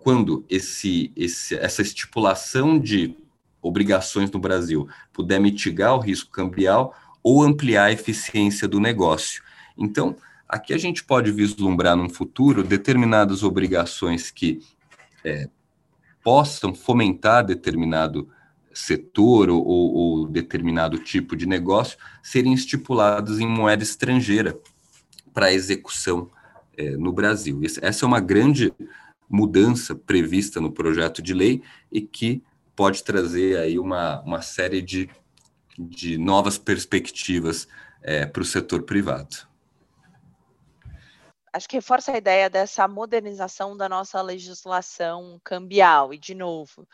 quando 0.00 0.44
esse, 0.50 1.10
esse, 1.16 1.54
essa 1.56 1.80
estipulação 1.80 2.78
de 2.78 3.16
obrigações 3.62 4.30
no 4.30 4.38
Brasil 4.38 4.86
puder 5.12 5.40
mitigar 5.40 5.94
o 5.94 6.00
risco 6.00 6.30
cambial 6.30 6.94
ou 7.22 7.42
ampliar 7.42 7.84
a 7.84 7.92
eficiência 7.92 8.68
do 8.68 8.78
negócio. 8.78 9.42
Então, 9.78 10.14
aqui 10.46 10.74
a 10.74 10.78
gente 10.78 11.02
pode 11.02 11.32
vislumbrar 11.32 11.96
num 11.96 12.10
futuro 12.10 12.62
determinadas 12.62 13.42
obrigações 13.42 14.30
que 14.30 14.60
é, 15.24 15.48
possam 16.22 16.74
fomentar 16.74 17.44
determinado 17.44 18.28
setor 18.74 19.48
ou, 19.48 19.64
ou, 19.64 20.28
determinado 20.28 20.98
tipo 20.98 21.36
de 21.36 21.46
negócio 21.46 21.96
serem 22.22 22.52
estipulados 22.52 23.38
em 23.38 23.46
moeda 23.46 23.82
estrangeira 23.82 24.58
para 25.32 25.52
execução 25.52 26.30
é, 26.76 26.90
no 26.96 27.12
Brasil. 27.12 27.60
Essa 27.80 28.04
é 28.04 28.06
uma 28.06 28.20
grande 28.20 28.72
mudança 29.28 29.94
prevista 29.94 30.60
no 30.60 30.72
projeto 30.72 31.22
de 31.22 31.32
lei 31.32 31.62
e 31.90 32.00
que 32.00 32.42
pode 32.76 33.02
trazer 33.02 33.58
aí 33.58 33.78
uma, 33.78 34.20
uma 34.22 34.42
série 34.42 34.82
de, 34.82 35.08
de 35.78 36.18
novas 36.18 36.58
perspectivas 36.58 37.68
é, 38.02 38.26
para 38.26 38.42
o 38.42 38.44
setor 38.44 38.82
privado. 38.82 39.48
Acho 41.52 41.68
que 41.68 41.76
reforça 41.76 42.10
a 42.10 42.18
ideia 42.18 42.50
dessa 42.50 42.88
modernização 42.88 43.76
da 43.76 43.88
nossa 43.88 44.20
legislação 44.20 45.40
cambial. 45.44 46.12
E, 46.12 46.18
de 46.18 46.34
novo, 46.34 46.86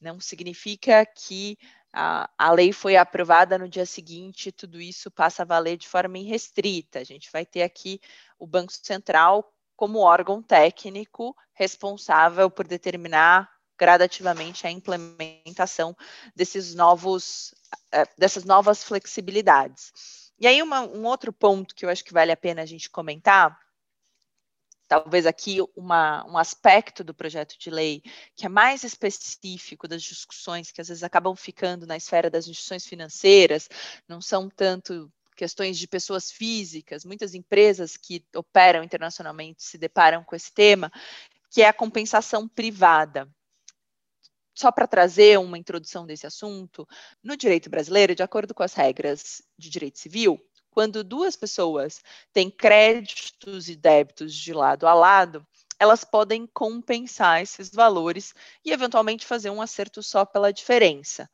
não 0.00 0.20
significa 0.20 1.04
que 1.06 1.58
a, 1.92 2.28
a 2.36 2.52
lei 2.52 2.72
foi 2.72 2.96
aprovada 2.96 3.56
no 3.56 3.68
dia 3.68 3.86
seguinte, 3.86 4.52
tudo 4.52 4.80
isso 4.80 5.10
passa 5.10 5.42
a 5.42 5.46
valer 5.46 5.76
de 5.76 5.88
forma 5.88 6.18
irrestrita. 6.18 6.98
A 6.98 7.04
gente 7.04 7.30
vai 7.32 7.46
ter 7.46 7.62
aqui 7.62 8.00
o 8.38 8.46
Banco 8.46 8.72
Central 8.72 9.52
como 9.74 9.98
órgão 9.98 10.42
técnico 10.42 11.34
responsável 11.54 12.50
por 12.50 12.66
determinar 12.66 13.50
gradativamente 13.78 14.66
a 14.66 14.70
implementação 14.70 15.96
desses 16.34 16.74
novos, 16.74 17.54
eh, 17.92 18.06
dessas 18.16 18.44
novas 18.44 18.82
flexibilidades. 18.82 19.92
E 20.38 20.46
aí, 20.46 20.62
uma, 20.62 20.80
um 20.82 21.04
outro 21.04 21.32
ponto 21.32 21.74
que 21.74 21.84
eu 21.84 21.90
acho 21.90 22.04
que 22.04 22.12
vale 22.12 22.32
a 22.32 22.36
pena 22.36 22.62
a 22.62 22.66
gente 22.66 22.90
comentar 22.90 23.58
talvez 24.88 25.26
aqui 25.26 25.58
uma, 25.74 26.24
um 26.26 26.38
aspecto 26.38 27.02
do 27.02 27.14
projeto 27.14 27.58
de 27.58 27.70
lei 27.70 28.02
que 28.34 28.46
é 28.46 28.48
mais 28.48 28.84
específico 28.84 29.88
das 29.88 30.02
discussões 30.02 30.70
que 30.70 30.80
às 30.80 30.88
vezes 30.88 31.02
acabam 31.02 31.34
ficando 31.34 31.86
na 31.86 31.96
esfera 31.96 32.30
das 32.30 32.46
instituições 32.46 32.86
financeiras, 32.86 33.68
não 34.08 34.20
são 34.20 34.48
tanto 34.48 35.10
questões 35.36 35.78
de 35.78 35.86
pessoas 35.86 36.30
físicas, 36.30 37.04
muitas 37.04 37.34
empresas 37.34 37.96
que 37.96 38.24
operam 38.34 38.82
internacionalmente 38.82 39.62
se 39.62 39.76
deparam 39.76 40.24
com 40.24 40.34
esse 40.34 40.52
tema, 40.52 40.90
que 41.50 41.62
é 41.62 41.68
a 41.68 41.72
compensação 41.72 42.48
privada. 42.48 43.28
Só 44.54 44.72
para 44.72 44.86
trazer 44.86 45.38
uma 45.38 45.58
introdução 45.58 46.06
desse 46.06 46.26
assunto, 46.26 46.88
no 47.22 47.36
direito 47.36 47.68
brasileiro, 47.68 48.14
de 48.14 48.22
acordo 48.22 48.54
com 48.54 48.62
as 48.62 48.72
regras 48.72 49.42
de 49.58 49.68
direito 49.68 49.98
civil, 49.98 50.40
quando 50.76 51.02
duas 51.02 51.34
pessoas 51.36 52.02
têm 52.34 52.50
créditos 52.50 53.66
e 53.70 53.74
débitos 53.74 54.34
de 54.34 54.52
lado 54.52 54.86
a 54.86 54.92
lado, 54.92 55.42
elas 55.80 56.04
podem 56.04 56.46
compensar 56.46 57.40
esses 57.40 57.70
valores 57.70 58.34
e, 58.62 58.72
eventualmente, 58.72 59.24
fazer 59.24 59.48
um 59.48 59.62
acerto 59.62 60.02
só 60.02 60.26
pela 60.26 60.52
diferença. 60.52 61.30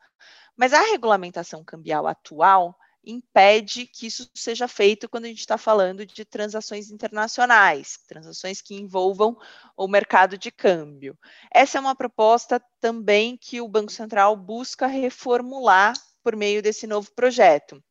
Mas 0.56 0.72
a 0.72 0.80
regulamentação 0.82 1.64
cambial 1.64 2.06
atual 2.06 2.78
impede 3.04 3.84
que 3.84 4.06
isso 4.06 4.30
seja 4.32 4.68
feito 4.68 5.08
quando 5.08 5.24
a 5.24 5.28
gente 5.28 5.40
está 5.40 5.58
falando 5.58 6.06
de 6.06 6.24
transações 6.24 6.92
internacionais, 6.92 7.98
transações 8.06 8.62
que 8.62 8.76
envolvam 8.76 9.36
o 9.76 9.88
mercado 9.88 10.38
de 10.38 10.52
câmbio. 10.52 11.18
Essa 11.52 11.78
é 11.78 11.80
uma 11.80 11.96
proposta 11.96 12.62
também 12.80 13.36
que 13.36 13.60
o 13.60 13.66
Banco 13.66 13.90
Central 13.90 14.36
busca 14.36 14.86
reformular 14.86 15.94
por 16.22 16.36
meio 16.36 16.62
desse 16.62 16.86
novo 16.86 17.10
projeto. 17.10 17.82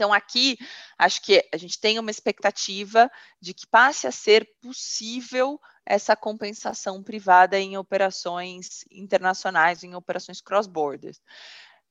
Então, 0.00 0.14
aqui, 0.14 0.56
acho 0.96 1.20
que 1.20 1.46
a 1.52 1.58
gente 1.58 1.78
tem 1.78 1.98
uma 1.98 2.10
expectativa 2.10 3.10
de 3.38 3.52
que 3.52 3.66
passe 3.66 4.06
a 4.06 4.10
ser 4.10 4.48
possível 4.58 5.60
essa 5.84 6.16
compensação 6.16 7.02
privada 7.02 7.58
em 7.58 7.76
operações 7.76 8.82
internacionais, 8.90 9.84
em 9.84 9.94
operações 9.94 10.40
cross-border. 10.40 11.14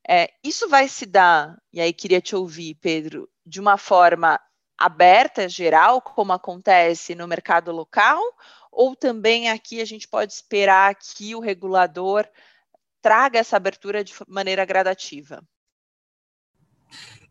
É, 0.10 0.28
isso 0.44 0.68
vai 0.68 0.88
se 0.88 1.06
dar, 1.06 1.56
e 1.72 1.80
aí 1.80 1.94
queria 1.94 2.20
te 2.20 2.36
ouvir, 2.36 2.74
Pedro, 2.82 3.30
de 3.46 3.60
uma 3.60 3.78
forma 3.78 4.42
aberta, 4.76 5.48
geral, 5.48 6.02
como 6.02 6.34
acontece 6.34 7.14
no 7.14 7.28
mercado 7.28 7.72
local, 7.72 8.20
ou 8.72 8.96
também 8.96 9.52
aqui 9.52 9.82
a 9.82 9.86
gente 9.86 10.08
pode 10.08 10.34
esperar 10.34 10.96
que 10.96 11.36
o 11.36 11.40
regulador 11.40 12.28
traga 13.04 13.38
essa 13.38 13.56
abertura 13.56 14.04
de 14.04 14.16
maneira 14.28 14.66
gradativa? 14.66 15.48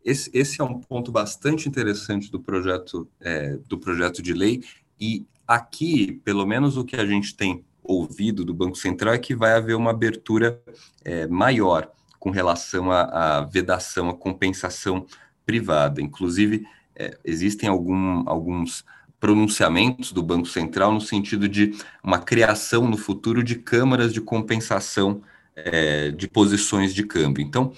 Esse, 0.09 0.31
esse 0.33 0.61
é 0.61 0.65
um 0.65 0.81
ponto 0.81 1.13
bastante 1.13 1.69
interessante 1.69 2.31
do 2.31 2.41
projeto, 2.41 3.07
é, 3.21 3.59
do 3.69 3.77
projeto 3.77 4.23
de 4.23 4.33
lei, 4.33 4.63
e 4.99 5.27
aqui, 5.47 6.21
pelo 6.25 6.47
menos 6.47 6.79
o 6.79 6.85
que 6.85 6.97
a 6.97 7.05
gente 7.05 7.37
tem 7.37 7.63
ouvido 7.83 8.43
do 8.43 8.55
Banco 8.55 8.77
Central 8.77 9.13
é 9.13 9.19
que 9.19 9.35
vai 9.35 9.53
haver 9.53 9.77
uma 9.77 9.91
abertura 9.91 10.63
é, 11.05 11.27
maior 11.27 11.91
com 12.19 12.31
relação 12.31 12.91
à, 12.91 13.03
à, 13.03 13.41
vedação, 13.43 14.09
à 14.09 14.15
compensação 14.15 15.05
privada. 15.45 16.01
Inclusive, 16.01 16.67
é, 16.97 17.19
existem 17.23 17.69
algum, 17.69 18.27
alguns 18.27 18.87
pronunciamentos 19.21 20.11
do 20.11 20.23
Banco 20.23 20.49
Central 20.49 20.91
no 20.91 21.03
sentido 21.03 21.47
de 21.47 21.75
uma 22.03 22.19
criação 22.19 22.89
no 22.89 22.97
futuro 22.97 23.43
de 23.43 23.57
câmaras 23.57 24.13
de 24.13 24.23
compensação 24.23 25.21
é, 25.55 26.11
de 26.11 26.27
posições 26.27 26.95
de 26.95 27.03
câmbio. 27.03 27.45
Então, 27.45 27.75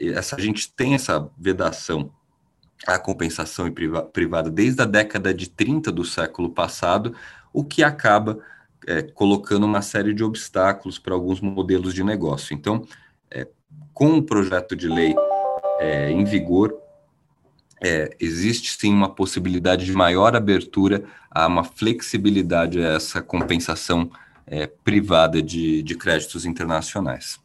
essa, 0.00 0.36
a 0.36 0.40
gente 0.40 0.72
tem 0.72 0.94
essa 0.94 1.28
vedação 1.38 2.10
à 2.86 2.98
compensação 2.98 3.70
privada 4.12 4.50
desde 4.50 4.82
a 4.82 4.84
década 4.84 5.32
de 5.32 5.48
30 5.48 5.90
do 5.90 6.04
século 6.04 6.50
passado, 6.50 7.14
o 7.52 7.64
que 7.64 7.82
acaba 7.82 8.38
é, 8.86 9.02
colocando 9.02 9.64
uma 9.64 9.82
série 9.82 10.12
de 10.12 10.22
obstáculos 10.22 10.98
para 10.98 11.14
alguns 11.14 11.40
modelos 11.40 11.94
de 11.94 12.04
negócio. 12.04 12.54
Então, 12.54 12.86
é, 13.30 13.46
com 13.92 14.18
o 14.18 14.22
projeto 14.22 14.76
de 14.76 14.88
lei 14.88 15.14
é, 15.80 16.10
em 16.10 16.24
vigor, 16.24 16.76
é, 17.82 18.10
existe 18.20 18.76
sim 18.78 18.92
uma 18.92 19.08
possibilidade 19.08 19.84
de 19.84 19.92
maior 19.92 20.34
abertura 20.34 21.04
a 21.30 21.46
uma 21.46 21.64
flexibilidade 21.64 22.82
a 22.82 22.94
essa 22.94 23.20
compensação 23.20 24.10
é, 24.46 24.66
privada 24.66 25.42
de, 25.42 25.82
de 25.82 25.94
créditos 25.94 26.44
internacionais. 26.44 27.38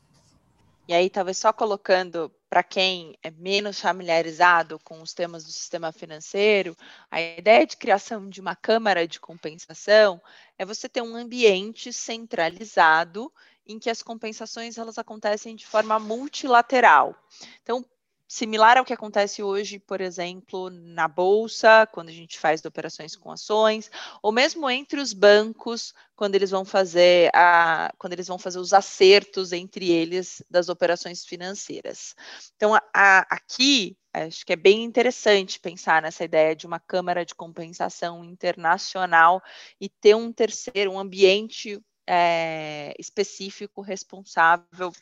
E 0.90 0.94
aí, 0.96 1.08
talvez 1.08 1.38
só 1.38 1.54
colocando 1.54 2.34
para 2.50 2.64
quem 2.64 3.16
é 3.22 3.30
menos 3.30 3.80
familiarizado 3.80 4.80
com 4.80 5.04
os 5.04 5.14
temas 5.14 5.46
do 5.46 5.52
sistema 5.52 5.92
financeiro, 5.92 6.76
a 7.12 7.22
ideia 7.22 7.64
de 7.64 7.78
criação 7.78 8.28
de 8.28 8.42
uma 8.42 8.56
câmara 8.56 9.08
de 9.08 9.20
compensação 9.20 10.20
é 10.58 10.66
você 10.66 10.90
ter 10.90 11.04
um 11.04 11.16
ambiente 11.16 11.94
centralizado 11.94 13.32
em 13.68 13.78
que 13.78 13.88
as 13.88 14.02
compensações 14.02 14.80
elas 14.80 14.98
acontecem 14.98 15.56
de 15.56 15.64
forma 15.64 16.00
multilateral. 16.00 17.16
Então, 17.62 17.86
similar 18.30 18.78
ao 18.78 18.86
que 18.86 18.94
acontece 18.94 19.42
hoje, 19.42 19.80
por 19.80 20.00
exemplo, 20.00 20.70
na 20.70 21.08
bolsa, 21.08 21.88
quando 21.92 22.10
a 22.10 22.14
gente 22.14 22.38
faz 22.38 22.64
operações 22.64 23.16
com 23.16 23.32
ações, 23.32 23.90
ou 24.22 24.32
mesmo 24.32 24.70
entre 24.70 25.02
os 25.02 25.14
bancos, 25.14 25.96
quando 26.16 26.36
eles 26.36 26.52
vão 26.52 26.64
fazer 26.64 27.32
a, 27.34 27.92
quando 27.98 28.14
eles 28.14 28.28
vão 28.28 28.38
fazer 28.38 28.60
os 28.60 28.72
acertos 28.72 29.52
entre 29.52 29.90
eles 29.90 30.44
das 30.48 30.70
operações 30.70 31.26
financeiras. 31.26 32.16
Então, 32.56 32.76
a, 32.76 32.84
a, 32.94 33.20
aqui 33.32 33.98
acho 34.14 34.46
que 34.46 34.54
é 34.54 34.56
bem 34.56 34.84
interessante 34.84 35.60
pensar 35.60 36.04
nessa 36.04 36.24
ideia 36.24 36.56
de 36.56 36.68
uma 36.68 36.80
câmara 36.80 37.26
de 37.26 37.34
compensação 37.34 38.24
internacional 38.24 39.42
e 39.82 39.90
ter 39.90 40.16
um 40.16 40.32
terceiro, 40.32 40.92
um 40.92 41.00
ambiente 41.00 41.82
é, 42.06 42.94
específico 43.00 43.82
responsável 43.82 44.94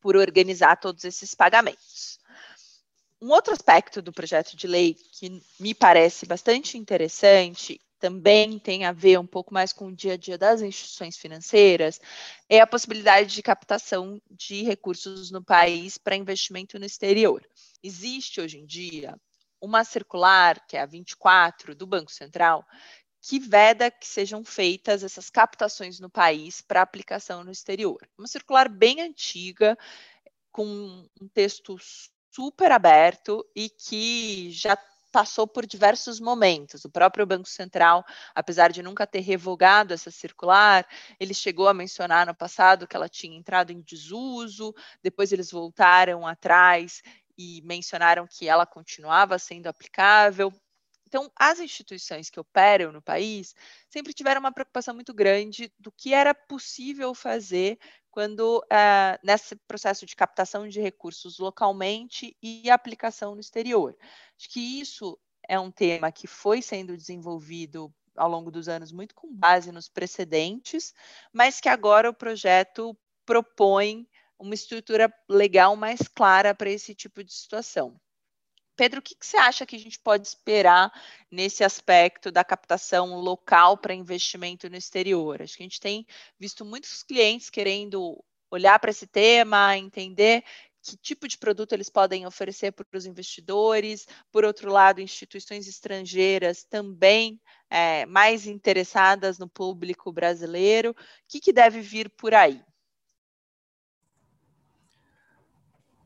por 0.00 0.16
organizar 0.16 0.76
todos 0.76 1.04
esses 1.04 1.34
pagamentos. 1.34 2.18
Um 3.20 3.30
outro 3.30 3.54
aspecto 3.54 4.02
do 4.02 4.12
projeto 4.12 4.56
de 4.56 4.66
lei 4.66 4.94
que 4.94 5.42
me 5.58 5.74
parece 5.74 6.26
bastante 6.26 6.76
interessante, 6.76 7.80
também 7.98 8.58
tem 8.58 8.84
a 8.84 8.92
ver 8.92 9.18
um 9.18 9.26
pouco 9.26 9.54
mais 9.54 9.72
com 9.72 9.86
o 9.86 9.94
dia 9.94 10.12
a 10.14 10.16
dia 10.18 10.36
das 10.36 10.60
instituições 10.60 11.16
financeiras, 11.16 11.98
é 12.46 12.60
a 12.60 12.66
possibilidade 12.66 13.34
de 13.34 13.42
captação 13.42 14.20
de 14.30 14.62
recursos 14.62 15.30
no 15.30 15.42
país 15.42 15.96
para 15.96 16.14
investimento 16.14 16.78
no 16.78 16.84
exterior. 16.84 17.42
Existe 17.82 18.40
hoje 18.40 18.58
em 18.58 18.66
dia 18.66 19.18
uma 19.60 19.82
circular, 19.82 20.66
que 20.66 20.76
é 20.76 20.82
a 20.82 20.86
24 20.86 21.74
do 21.74 21.86
Banco 21.86 22.12
Central, 22.12 22.66
que 23.22 23.38
veda 23.38 23.90
que 23.90 24.06
sejam 24.06 24.44
feitas 24.44 25.02
essas 25.02 25.30
captações 25.30 25.98
no 25.98 26.10
país 26.10 26.60
para 26.60 26.82
aplicação 26.82 27.42
no 27.42 27.50
exterior. 27.50 28.06
Uma 28.18 28.28
circular 28.28 28.68
bem 28.68 29.00
antiga, 29.00 29.76
com 30.52 31.08
um 31.20 31.28
texto 31.28 31.76
super 32.36 32.70
aberto 32.70 33.42
e 33.56 33.70
que 33.70 34.50
já 34.50 34.76
passou 35.10 35.48
por 35.48 35.64
diversos 35.64 36.20
momentos. 36.20 36.84
O 36.84 36.90
próprio 36.90 37.24
Banco 37.24 37.48
Central, 37.48 38.04
apesar 38.34 38.70
de 38.70 38.82
nunca 38.82 39.06
ter 39.06 39.20
revogado 39.20 39.94
essa 39.94 40.10
circular, 40.10 40.86
ele 41.18 41.32
chegou 41.32 41.66
a 41.66 41.72
mencionar 41.72 42.26
no 42.26 42.34
passado 42.34 42.86
que 42.86 42.94
ela 42.94 43.08
tinha 43.08 43.34
entrado 43.34 43.72
em 43.72 43.80
desuso, 43.80 44.74
depois 45.02 45.32
eles 45.32 45.50
voltaram 45.50 46.26
atrás 46.26 47.00
e 47.38 47.62
mencionaram 47.64 48.26
que 48.30 48.46
ela 48.46 48.66
continuava 48.66 49.38
sendo 49.38 49.68
aplicável. 49.68 50.52
Então, 51.06 51.32
as 51.36 51.58
instituições 51.58 52.28
que 52.28 52.38
operam 52.38 52.92
no 52.92 53.00
país 53.00 53.54
sempre 53.88 54.12
tiveram 54.12 54.40
uma 54.40 54.52
preocupação 54.52 54.94
muito 54.94 55.14
grande 55.14 55.72
do 55.78 55.90
que 55.90 56.12
era 56.12 56.34
possível 56.34 57.14
fazer 57.14 57.78
quando 58.16 58.60
uh, 58.60 59.18
nesse 59.22 59.54
processo 59.54 60.06
de 60.06 60.16
captação 60.16 60.66
de 60.66 60.80
recursos 60.80 61.38
localmente 61.38 62.34
e 62.42 62.70
aplicação 62.70 63.34
no 63.34 63.42
exterior. 63.42 63.94
Acho 64.38 64.48
que 64.48 64.80
isso 64.80 65.18
é 65.46 65.60
um 65.60 65.70
tema 65.70 66.10
que 66.10 66.26
foi 66.26 66.62
sendo 66.62 66.96
desenvolvido 66.96 67.92
ao 68.16 68.30
longo 68.30 68.50
dos 68.50 68.70
anos 68.70 68.90
muito 68.90 69.14
com 69.14 69.30
base 69.30 69.70
nos 69.70 69.86
precedentes, 69.90 70.94
mas 71.30 71.60
que 71.60 71.68
agora 71.68 72.08
o 72.08 72.14
projeto 72.14 72.96
propõe 73.26 74.08
uma 74.38 74.54
estrutura 74.54 75.12
legal 75.28 75.76
mais 75.76 76.08
clara 76.08 76.54
para 76.54 76.70
esse 76.70 76.94
tipo 76.94 77.22
de 77.22 77.34
situação. 77.34 78.00
Pedro, 78.76 79.00
o 79.00 79.02
que, 79.02 79.14
que, 79.14 79.26
você 79.26 79.36
acha 79.38 79.64
que 79.64 79.74
a 79.74 79.78
gente 79.78 79.98
pode 79.98 80.28
esperar 80.28 80.92
nesse 81.30 81.64
aspecto 81.64 82.30
da 82.30 82.44
captação 82.44 83.16
local 83.16 83.78
para 83.78 83.94
investimento 83.94 84.68
no 84.68 84.76
exterior? 84.76 85.42
Acho 85.42 85.56
que 85.56 85.62
a 85.62 85.66
gente 85.66 85.80
tem 85.80 86.06
visto 86.38 86.64
muitos 86.64 87.02
clientes 87.02 87.48
querendo 87.48 88.22
olhar 88.50 88.78
para 88.78 88.90
esse 88.90 89.06
tema, 89.06 89.76
entender 89.76 90.44
que 90.82 90.96
tipo 90.96 91.26
de 91.26 91.36
produto 91.36 91.72
eles 91.72 91.90
podem 91.90 92.26
oferecer 92.26 92.70
para 92.72 92.86
os 92.92 93.06
investidores. 93.06 94.06
Por 94.30 94.44
outro 94.44 94.70
lado, 94.70 95.00
instituições 95.00 95.66
estrangeiras 95.66 96.62
também 96.64 97.40
é, 97.68 98.06
mais 98.06 98.46
interessadas 98.46 99.38
no 99.38 99.48
público 99.48 100.12
brasileiro. 100.12 100.90
O 100.90 100.94
que, 101.28 101.40
que 101.40 101.52
deve 101.52 101.80
vir 101.80 102.08
por 102.10 102.34
aí? 102.34 102.62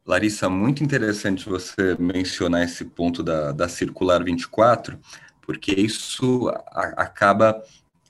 Larissa, 0.06 0.48
muito 0.48 0.82
interessante 0.82 1.48
você 1.48 1.96
mencionar 1.98 2.64
esse 2.64 2.84
ponto 2.84 3.22
da, 3.22 3.52
da 3.52 3.68
Circular 3.68 4.24
24, 4.24 4.98
porque 5.42 5.72
isso 5.72 6.48
a, 6.48 7.02
acaba 7.02 7.62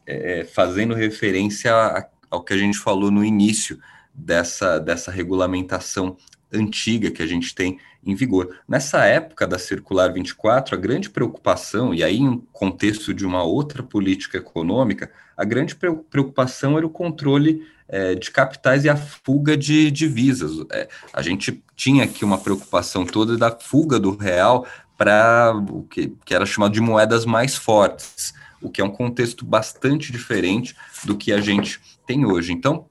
é, 0.06 0.44
fazendo 0.44 0.94
referência 0.94 1.74
a, 1.74 2.06
ao 2.30 2.42
que 2.42 2.52
a 2.52 2.58
gente 2.58 2.78
falou 2.78 3.10
no 3.10 3.24
início 3.24 3.78
dessa, 4.14 4.78
dessa 4.78 5.10
regulamentação 5.10 6.16
antiga 6.52 7.10
que 7.10 7.22
a 7.22 7.26
gente 7.26 7.54
tem 7.54 7.78
em 8.04 8.14
vigor. 8.14 8.56
Nessa 8.66 9.04
época 9.04 9.46
da 9.46 9.58
Circular 9.58 10.12
24, 10.12 10.74
a 10.74 10.78
grande 10.78 11.10
preocupação, 11.10 11.94
e 11.94 12.02
aí 12.02 12.18
em 12.18 12.38
contexto 12.52 13.12
de 13.12 13.26
uma 13.26 13.42
outra 13.42 13.82
política 13.82 14.38
econômica, 14.38 15.10
a 15.36 15.44
grande 15.44 15.74
preocupação 15.74 16.76
era 16.76 16.86
o 16.86 16.90
controle 16.90 17.66
é, 17.88 18.14
de 18.14 18.30
capitais 18.30 18.84
e 18.84 18.88
a 18.88 18.96
fuga 18.96 19.56
de 19.56 19.90
divisas. 19.90 20.64
É, 20.70 20.88
a 21.12 21.22
gente 21.22 21.62
tinha 21.74 22.04
aqui 22.04 22.24
uma 22.24 22.38
preocupação 22.38 23.04
toda 23.04 23.36
da 23.36 23.50
fuga 23.50 23.98
do 23.98 24.16
real 24.16 24.66
para 24.96 25.52
o 25.70 25.82
que, 25.84 26.14
que 26.24 26.34
era 26.34 26.46
chamado 26.46 26.72
de 26.72 26.80
moedas 26.80 27.24
mais 27.24 27.56
fortes, 27.56 28.34
o 28.60 28.70
que 28.70 28.80
é 28.80 28.84
um 28.84 28.90
contexto 28.90 29.44
bastante 29.44 30.12
diferente 30.12 30.76
do 31.04 31.16
que 31.16 31.32
a 31.32 31.40
gente 31.40 31.80
tem 32.06 32.26
hoje. 32.26 32.52
Então, 32.52 32.86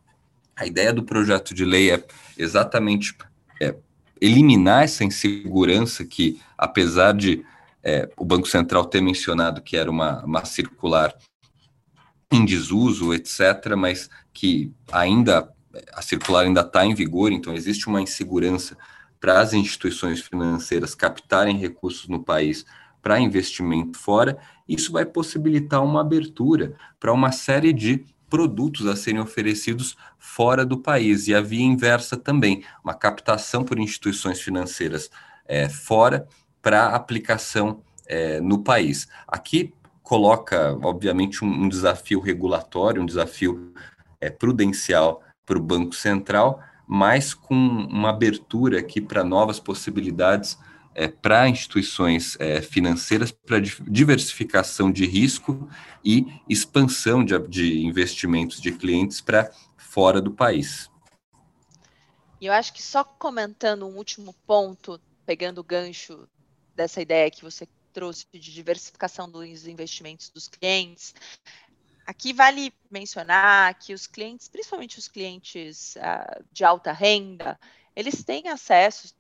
a 0.56 0.66
ideia 0.66 0.92
do 0.92 1.04
projeto 1.04 1.54
de 1.54 1.64
lei 1.64 1.92
é 1.92 2.04
exatamente 2.38 3.16
é, 3.60 3.76
eliminar 4.22 4.84
essa 4.84 5.04
insegurança 5.04 6.06
que, 6.06 6.42
apesar 6.58 7.14
de 7.14 7.46
é, 7.84 8.10
o 8.18 8.26
Banco 8.26 8.48
Central 8.48 8.86
ter 8.86 9.02
mencionado 9.02 9.62
que 9.62 9.78
era 9.78 9.90
uma, 9.90 10.24
uma 10.24 10.46
circular 10.46 11.16
em 12.32 12.46
desuso, 12.46 13.14
etc., 13.14 13.76
mas 13.78 14.10
que 14.34 14.72
ainda 14.92 15.52
a 15.94 16.02
circular 16.02 16.46
ainda 16.46 16.62
está 16.62 16.86
em 16.86 16.94
vigor, 16.94 17.32
então 17.32 17.54
existe 17.54 17.88
uma 17.88 18.02
insegurança 18.02 18.78
para 19.20 19.40
as 19.40 19.54
instituições 19.54 20.22
financeiras 20.22 20.96
captarem 20.96 21.58
recursos 21.58 22.08
no 22.08 22.24
país 22.24 22.66
para 23.02 23.20
investimento 23.20 23.98
fora, 23.98 24.38
isso 24.68 24.92
vai 24.92 25.06
possibilitar 25.06 25.84
uma 25.84 26.02
abertura 26.02 26.76
para 27.00 27.14
uma 27.14 27.32
série 27.32 27.74
de 27.74 28.06
produtos 28.30 28.86
a 28.86 28.96
serem 28.96 29.20
oferecidos 29.20 29.98
fora 30.18 30.66
do 30.66 30.78
país 30.78 31.28
e 31.28 31.34
a 31.34 31.42
via 31.42 31.64
inversa 31.64 32.16
também, 32.16 32.64
uma 32.84 32.94
captação 32.94 33.64
por 33.64 33.80
instituições 33.80 34.40
financeiras 34.40 35.10
é, 35.46 35.68
fora 35.68 36.28
para 36.62 36.96
aplicação 36.96 37.82
é, 38.06 38.40
no 38.40 38.64
país. 38.64 39.08
Aqui 39.28 39.74
coloca, 40.04 40.78
obviamente, 40.84 41.44
um, 41.44 41.48
um 41.48 41.70
desafio 41.70 42.20
regulatório, 42.20 43.02
um 43.02 43.06
desafio 43.06 43.74
é, 44.20 44.30
prudencial 44.30 45.24
para 45.46 45.58
o 45.58 45.62
Banco 45.62 45.96
Central, 45.96 46.62
mas 46.88 47.34
com 47.34 47.56
uma 47.56 48.10
abertura 48.10 48.80
aqui 48.80 49.00
para 49.00 49.24
novas 49.24 49.60
possibilidades 49.60 50.58
é, 50.94 51.08
para 51.08 51.48
instituições 51.48 52.36
é, 52.40 52.62
financeiras, 52.62 53.32
para 53.32 53.60
diversificação 53.60 54.92
de 54.92 55.06
risco 55.06 55.70
e 56.04 56.26
expansão 56.48 57.24
de, 57.24 57.38
de 57.48 57.86
investimentos 57.86 58.62
de 58.62 58.72
clientes 58.72 59.22
para 59.22 59.52
fora 59.78 60.22
do 60.22 60.32
país. 60.32 60.90
E 62.42 62.46
eu 62.46 62.54
acho 62.54 62.74
que 62.74 62.82
só 62.82 63.04
comentando 63.04 63.86
um 63.86 63.98
último 63.98 64.34
ponto, 64.48 65.00
pegando 65.26 65.60
o 65.60 65.64
gancho 65.64 66.28
dessa 66.76 67.02
ideia 67.02 67.30
que 67.30 67.44
você 67.44 67.68
trouxe 67.92 68.26
de 68.32 68.54
diversificação 68.54 69.30
dos 69.30 69.68
investimentos 69.68 70.30
dos 70.30 70.48
clientes, 70.48 71.14
Aqui 72.10 72.34
vale 72.34 72.74
mencionar 72.90 73.78
que 73.78 73.94
os 73.94 74.08
clientes, 74.08 74.48
principalmente 74.48 74.98
os 74.98 75.08
clientes 75.08 75.96
uh, 75.98 76.44
de 76.52 76.66
alta 76.66 76.92
renda, 76.92 77.56
eles 77.96 78.24
têm 78.24 78.48
acesso 78.48 79.14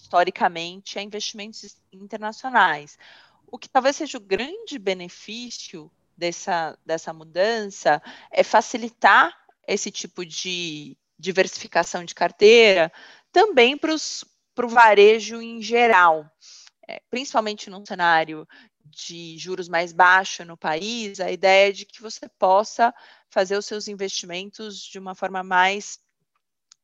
historicamente 0.00 0.98
a 0.98 1.02
investimentos 1.02 1.76
internacionais. 1.92 2.98
O 3.46 3.58
que 3.58 3.68
talvez 3.68 3.96
seja 3.96 4.18
o 4.18 4.20
grande 4.20 4.78
benefício 4.78 5.90
dessa, 6.16 6.78
dessa 6.84 7.12
mudança 7.12 8.02
é 8.30 8.42
facilitar 8.42 9.34
esse 9.66 9.90
tipo 9.90 10.24
de 10.24 10.96
diversificação 11.18 12.04
de 12.04 12.14
carteira 12.14 12.92
também 13.32 13.76
para 13.76 13.94
o 13.94 14.68
varejo 14.68 15.40
em 15.40 15.62
geral. 15.62 16.30
É, 16.86 17.00
principalmente 17.10 17.70
num 17.70 17.84
cenário 17.84 18.46
de 18.84 19.38
juros 19.38 19.68
mais 19.68 19.92
baixos 19.92 20.46
no 20.46 20.56
país, 20.56 21.18
a 21.18 21.30
ideia 21.30 21.70
é 21.70 21.72
de 21.72 21.86
que 21.86 22.02
você 22.02 22.28
possa 22.38 22.94
fazer 23.30 23.56
os 23.56 23.64
seus 23.66 23.88
investimentos 23.88 24.78
de 24.78 24.98
uma 24.98 25.14
forma 25.14 25.42
mais 25.42 25.98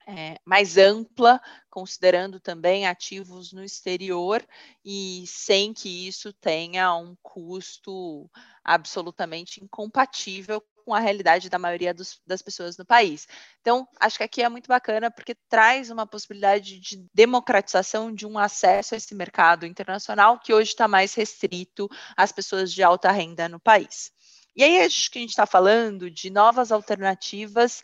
é, 0.06 0.38
mais 0.44 0.76
ampla, 0.76 1.40
considerando 1.68 2.40
também 2.40 2.86
ativos 2.86 3.52
no 3.52 3.62
exterior 3.62 4.44
e 4.84 5.24
sem 5.26 5.72
que 5.72 6.08
isso 6.08 6.32
tenha 6.32 6.94
um 6.94 7.16
custo 7.22 8.30
absolutamente 8.64 9.62
incompatível 9.62 10.62
com 10.84 10.94
a 10.94 10.98
realidade 10.98 11.48
da 11.48 11.58
maioria 11.58 11.94
dos, 11.94 12.20
das 12.26 12.42
pessoas 12.42 12.76
no 12.76 12.84
país. 12.84 13.28
Então, 13.60 13.86
acho 14.00 14.18
que 14.18 14.24
aqui 14.24 14.42
é 14.42 14.48
muito 14.48 14.66
bacana 14.66 15.10
porque 15.10 15.36
traz 15.48 15.90
uma 15.90 16.06
possibilidade 16.06 16.80
de 16.80 17.06
democratização 17.14 18.12
de 18.12 18.26
um 18.26 18.38
acesso 18.38 18.94
a 18.94 18.98
esse 18.98 19.14
mercado 19.14 19.66
internacional 19.66 20.38
que 20.40 20.52
hoje 20.52 20.70
está 20.70 20.88
mais 20.88 21.14
restrito 21.14 21.88
às 22.16 22.32
pessoas 22.32 22.72
de 22.72 22.82
alta 22.82 23.10
renda 23.12 23.48
no 23.48 23.60
país. 23.60 24.10
E 24.56 24.64
aí 24.64 24.80
acho 24.80 25.10
que 25.10 25.18
a 25.18 25.20
gente 25.20 25.30
está 25.30 25.46
falando 25.46 26.10
de 26.10 26.28
novas 26.28 26.72
alternativas 26.72 27.82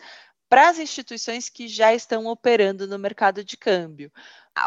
para 0.49 0.69
as 0.69 0.79
instituições 0.79 1.49
que 1.49 1.67
já 1.69 1.93
estão 1.95 2.27
operando 2.27 2.87
no 2.87 2.99
mercado 2.99 3.45
de 3.45 3.57
câmbio. 3.57 4.13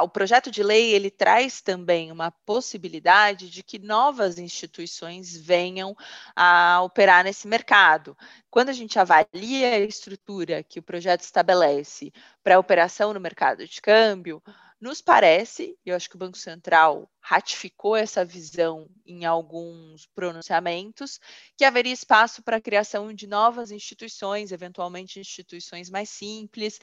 O 0.01 0.07
projeto 0.07 0.51
de 0.51 0.61
lei 0.61 0.93
ele 0.93 1.09
traz 1.09 1.61
também 1.61 2.11
uma 2.11 2.29
possibilidade 2.29 3.49
de 3.49 3.63
que 3.63 3.79
novas 3.79 4.37
instituições 4.37 5.35
venham 5.35 5.97
a 6.35 6.81
operar 6.83 7.23
nesse 7.23 7.47
mercado. 7.47 8.15
Quando 8.51 8.69
a 8.69 8.73
gente 8.73 8.99
avalia 8.99 9.73
a 9.73 9.79
estrutura 9.79 10.61
que 10.61 10.77
o 10.77 10.83
projeto 10.83 11.21
estabelece 11.21 12.13
para 12.43 12.55
a 12.55 12.59
operação 12.59 13.13
no 13.13 13.19
mercado 13.19 13.67
de 13.67 13.81
câmbio, 13.81 14.43
nos 14.81 15.01
parece, 15.01 15.77
eu 15.85 15.95
acho 15.95 16.09
que 16.09 16.15
o 16.15 16.19
Banco 16.19 16.37
Central 16.37 17.09
ratificou 17.19 17.97
essa 17.97 18.23
visão 18.23 18.89
em 19.05 19.25
alguns 19.25 20.05
pronunciamentos, 20.15 21.19
que 21.57 21.65
haveria 21.65 21.91
espaço 21.91 22.41
para 22.41 22.57
a 22.57 22.61
criação 22.61 23.13
de 23.13 23.27
novas 23.27 23.71
instituições, 23.71 24.51
eventualmente 24.53 25.19
instituições 25.19 25.89
mais 25.89 26.09
simples, 26.09 26.79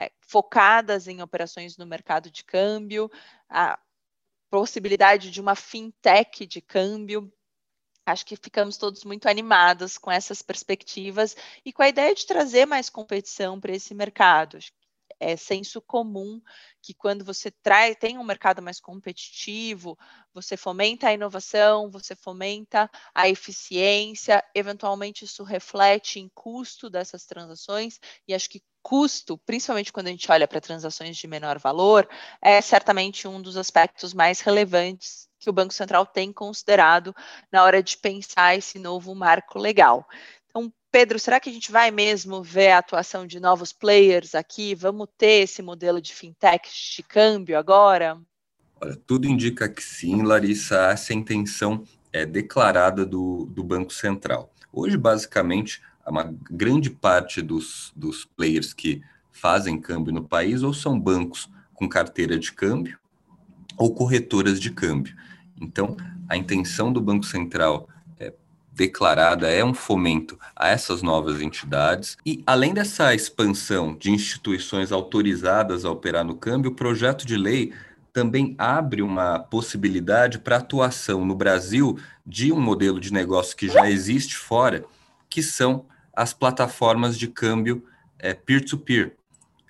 é, 0.00 0.12
focadas 0.20 1.08
em 1.08 1.22
operações 1.22 1.76
no 1.76 1.86
mercado 1.86 2.30
de 2.30 2.44
câmbio, 2.44 3.10
a 3.48 3.78
possibilidade 4.50 5.30
de 5.30 5.40
uma 5.40 5.54
fintech 5.56 6.46
de 6.46 6.60
câmbio. 6.60 7.32
Acho 8.06 8.26
que 8.26 8.36
ficamos 8.36 8.76
todos 8.76 9.04
muito 9.04 9.28
animados 9.28 9.98
com 9.98 10.10
essas 10.10 10.42
perspectivas 10.42 11.36
e 11.64 11.72
com 11.72 11.82
a 11.82 11.88
ideia 11.88 12.14
de 12.14 12.26
trazer 12.26 12.66
mais 12.66 12.90
competição 12.90 13.60
para 13.60 13.72
esse 13.72 13.94
mercado. 13.94 14.56
Acho 14.56 14.72
é 15.20 15.36
senso 15.36 15.80
comum 15.82 16.40
que 16.82 16.94
quando 16.94 17.24
você 17.24 17.50
traz, 17.50 17.94
tem 17.96 18.18
um 18.18 18.24
mercado 18.24 18.62
mais 18.62 18.80
competitivo, 18.80 19.98
você 20.32 20.56
fomenta 20.56 21.08
a 21.08 21.12
inovação, 21.12 21.90
você 21.90 22.16
fomenta 22.16 22.90
a 23.14 23.28
eficiência, 23.28 24.42
eventualmente 24.54 25.24
isso 25.24 25.44
reflete 25.44 26.18
em 26.18 26.28
custo 26.34 26.88
dessas 26.88 27.26
transações, 27.26 28.00
e 28.26 28.34
acho 28.34 28.48
que 28.48 28.62
custo, 28.82 29.36
principalmente 29.38 29.92
quando 29.92 30.06
a 30.06 30.10
gente 30.10 30.30
olha 30.32 30.48
para 30.48 30.60
transações 30.60 31.16
de 31.16 31.28
menor 31.28 31.58
valor, 31.58 32.08
é 32.42 32.60
certamente 32.60 33.28
um 33.28 33.40
dos 33.40 33.56
aspectos 33.56 34.14
mais 34.14 34.40
relevantes 34.40 35.28
que 35.38 35.48
o 35.48 35.52
Banco 35.52 35.72
Central 35.72 36.06
tem 36.06 36.32
considerado 36.32 37.14
na 37.50 37.64
hora 37.64 37.82
de 37.82 37.96
pensar 37.96 38.56
esse 38.56 38.78
novo 38.78 39.14
marco 39.14 39.58
legal. 39.58 40.06
Pedro, 40.92 41.18
será 41.20 41.38
que 41.38 41.48
a 41.48 41.52
gente 41.52 41.70
vai 41.70 41.90
mesmo 41.90 42.42
ver 42.42 42.70
a 42.70 42.78
atuação 42.78 43.26
de 43.26 43.38
novos 43.38 43.72
players 43.72 44.34
aqui? 44.34 44.74
Vamos 44.74 45.08
ter 45.16 45.44
esse 45.44 45.62
modelo 45.62 46.00
de 46.00 46.12
fintech 46.12 46.68
de 46.96 47.02
câmbio 47.02 47.56
agora? 47.56 48.20
Olha, 48.80 48.96
tudo 49.06 49.28
indica 49.28 49.68
que 49.68 49.82
sim, 49.82 50.22
Larissa. 50.22 50.90
Essa 50.90 51.14
intenção 51.14 51.84
é 52.12 52.26
declarada 52.26 53.06
do, 53.06 53.46
do 53.46 53.62
Banco 53.62 53.92
Central. 53.92 54.52
Hoje, 54.72 54.96
basicamente, 54.96 55.80
uma 56.04 56.34
grande 56.50 56.90
parte 56.90 57.40
dos, 57.40 57.92
dos 57.94 58.24
players 58.24 58.72
que 58.72 59.00
fazem 59.30 59.80
câmbio 59.80 60.12
no 60.12 60.26
país 60.26 60.62
ou 60.62 60.74
são 60.74 60.98
bancos 60.98 61.48
com 61.72 61.88
carteira 61.88 62.36
de 62.36 62.52
câmbio 62.52 62.98
ou 63.76 63.94
corretoras 63.94 64.60
de 64.60 64.70
câmbio. 64.70 65.14
Então, 65.60 65.96
a 66.28 66.36
intenção 66.36 66.92
do 66.92 67.00
Banco 67.00 67.24
Central 67.24 67.88
declarada 68.80 69.46
é 69.46 69.62
um 69.62 69.74
fomento 69.74 70.40
a 70.56 70.68
essas 70.68 71.02
novas 71.02 71.42
entidades. 71.42 72.16
E, 72.24 72.42
além 72.46 72.72
dessa 72.72 73.14
expansão 73.14 73.94
de 73.94 74.10
instituições 74.10 74.90
autorizadas 74.90 75.84
a 75.84 75.90
operar 75.90 76.24
no 76.24 76.34
câmbio, 76.34 76.70
o 76.70 76.74
projeto 76.74 77.26
de 77.26 77.36
lei 77.36 77.74
também 78.10 78.54
abre 78.56 79.02
uma 79.02 79.38
possibilidade 79.38 80.38
para 80.38 80.56
atuação 80.56 81.26
no 81.26 81.34
Brasil 81.34 81.98
de 82.26 82.50
um 82.50 82.58
modelo 82.58 82.98
de 82.98 83.12
negócio 83.12 83.54
que 83.54 83.68
já 83.68 83.90
existe 83.90 84.34
fora, 84.34 84.82
que 85.28 85.42
são 85.42 85.84
as 86.16 86.32
plataformas 86.32 87.18
de 87.18 87.28
câmbio 87.28 87.84
é, 88.18 88.32
peer-to-peer. 88.32 89.08
-peer. 89.08 89.12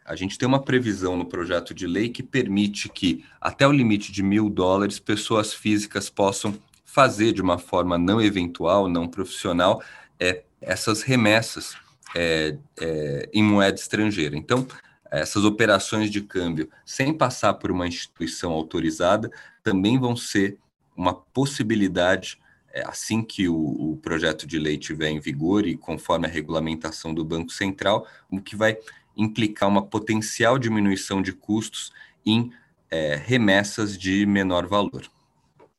A 0.05 0.15
gente 0.15 0.39
tem 0.39 0.47
uma 0.47 0.63
previsão 0.63 1.17
no 1.17 1.27
projeto 1.27 1.75
de 1.75 1.85
lei 1.85 2.11
que 2.11 2.23
permite 2.23 2.89
que, 2.89 3.25
até 3.41 3.67
o 3.67 3.73
limite 3.73 4.13
de 4.13 4.23
mil 4.23 4.49
dólares, 4.49 5.01
pessoas 5.01 5.53
físicas 5.53 6.09
possam 6.09 6.55
fazer 6.93 7.33
de 7.33 7.41
uma 7.41 7.57
forma 7.57 7.97
não 7.97 8.21
eventual, 8.21 8.89
não 8.89 9.07
profissional, 9.07 9.81
é, 10.19 10.43
essas 10.61 11.03
remessas 11.03 11.77
é, 12.17 12.57
é, 12.81 13.31
em 13.33 13.45
moeda 13.45 13.79
estrangeira. 13.79 14.37
Então, 14.37 14.67
essas 15.09 15.45
operações 15.45 16.11
de 16.11 16.21
câmbio, 16.21 16.69
sem 16.85 17.15
passar 17.15 17.55
por 17.55 17.71
uma 17.71 17.87
instituição 17.87 18.51
autorizada, 18.51 19.31
também 19.63 19.99
vão 20.01 20.17
ser 20.17 20.59
uma 20.97 21.15
possibilidade, 21.15 22.39
é, 22.73 22.83
assim 22.85 23.23
que 23.23 23.49
o, 23.49 23.55
o, 23.57 23.97
projeto 24.03 24.45
de 24.45 24.59
lei 24.59 24.75
estiver 24.75 25.11
em 25.11 25.21
vigor 25.21 25.67
e 25.67 25.77
conforme 25.77 26.27
a 26.27 26.31
regulamentação 26.31 27.15
do 27.15 27.25
Banco 27.25 27.53
Central, 27.53 28.05
o 28.29 28.41
que 28.41 28.57
vai 28.57 28.77
implicar 29.17 29.69
uma 29.69 29.87
potencial 29.87 30.59
diminuição 30.59 31.23
de 31.23 31.33
custos 31.33 31.93
em 32.27 32.53
é, 32.91 33.15
remessas 33.15 33.97
de 33.97 34.27
menor 34.27 34.67
valor 34.67 35.09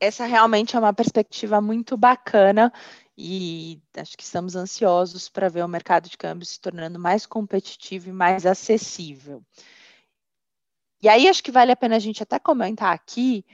essa 0.02 0.26
realmente 0.26 0.76
é 0.76 0.80
uma 0.80 0.94
perspectiva 0.94 1.62
muito 1.62 1.96
bacana 1.96 2.74
e 3.16 3.80
acho 3.96 4.18
que 4.18 4.24
estamos 4.24 4.56
ansiosos 4.56 5.30
para 5.30 5.48
ver 5.48 5.64
o 5.64 5.68
mercado 5.68 6.10
de 6.10 6.18
câmbio 6.18 6.46
se 6.46 6.60
tornando 6.60 6.98
mais 6.98 7.28
competitivo 7.28 8.10
e 8.10 8.12
mais 8.12 8.48
acessível. 8.48 9.44
E 11.04 11.08
aí 11.08 11.30
acho 11.30 11.44
que 11.44 11.52
vale 11.52 11.72
a 11.72 11.76
pena 11.76 11.98
a 11.98 12.00
gente 12.00 12.24
até 12.24 12.40
comentar 12.40 12.94
aqui 12.94 13.46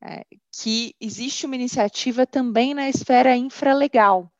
é, 0.00 0.24
que 0.52 0.94
existe 1.00 1.44
uma 1.44 1.56
iniciativa 1.56 2.24
também 2.24 2.72
na 2.72 2.88
esfera 2.88 3.34
infralegal, 3.36 4.30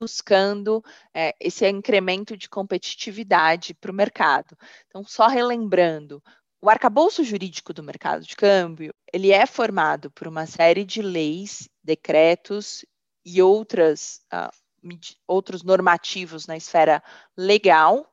buscando 0.00 0.82
é, 1.12 1.34
esse 1.38 1.68
incremento 1.68 2.34
de 2.34 2.48
competitividade 2.48 3.74
para 3.74 3.90
o 3.90 3.94
mercado. 3.94 4.56
Então, 4.86 5.04
só 5.04 5.26
relembrando, 5.26 6.22
o 6.60 6.68
arcabouço 6.68 7.22
jurídico 7.22 7.72
do 7.72 7.82
mercado 7.82 8.24
de 8.24 8.34
câmbio, 8.34 8.92
ele 9.12 9.30
é 9.30 9.46
formado 9.46 10.10
por 10.10 10.26
uma 10.26 10.46
série 10.46 10.84
de 10.84 11.00
leis, 11.00 11.68
decretos 11.82 12.84
e 13.24 13.40
outras, 13.40 14.20
uh, 14.32 14.98
outros 15.26 15.62
normativos 15.62 16.46
na 16.46 16.56
esfera 16.56 17.02
legal, 17.36 18.10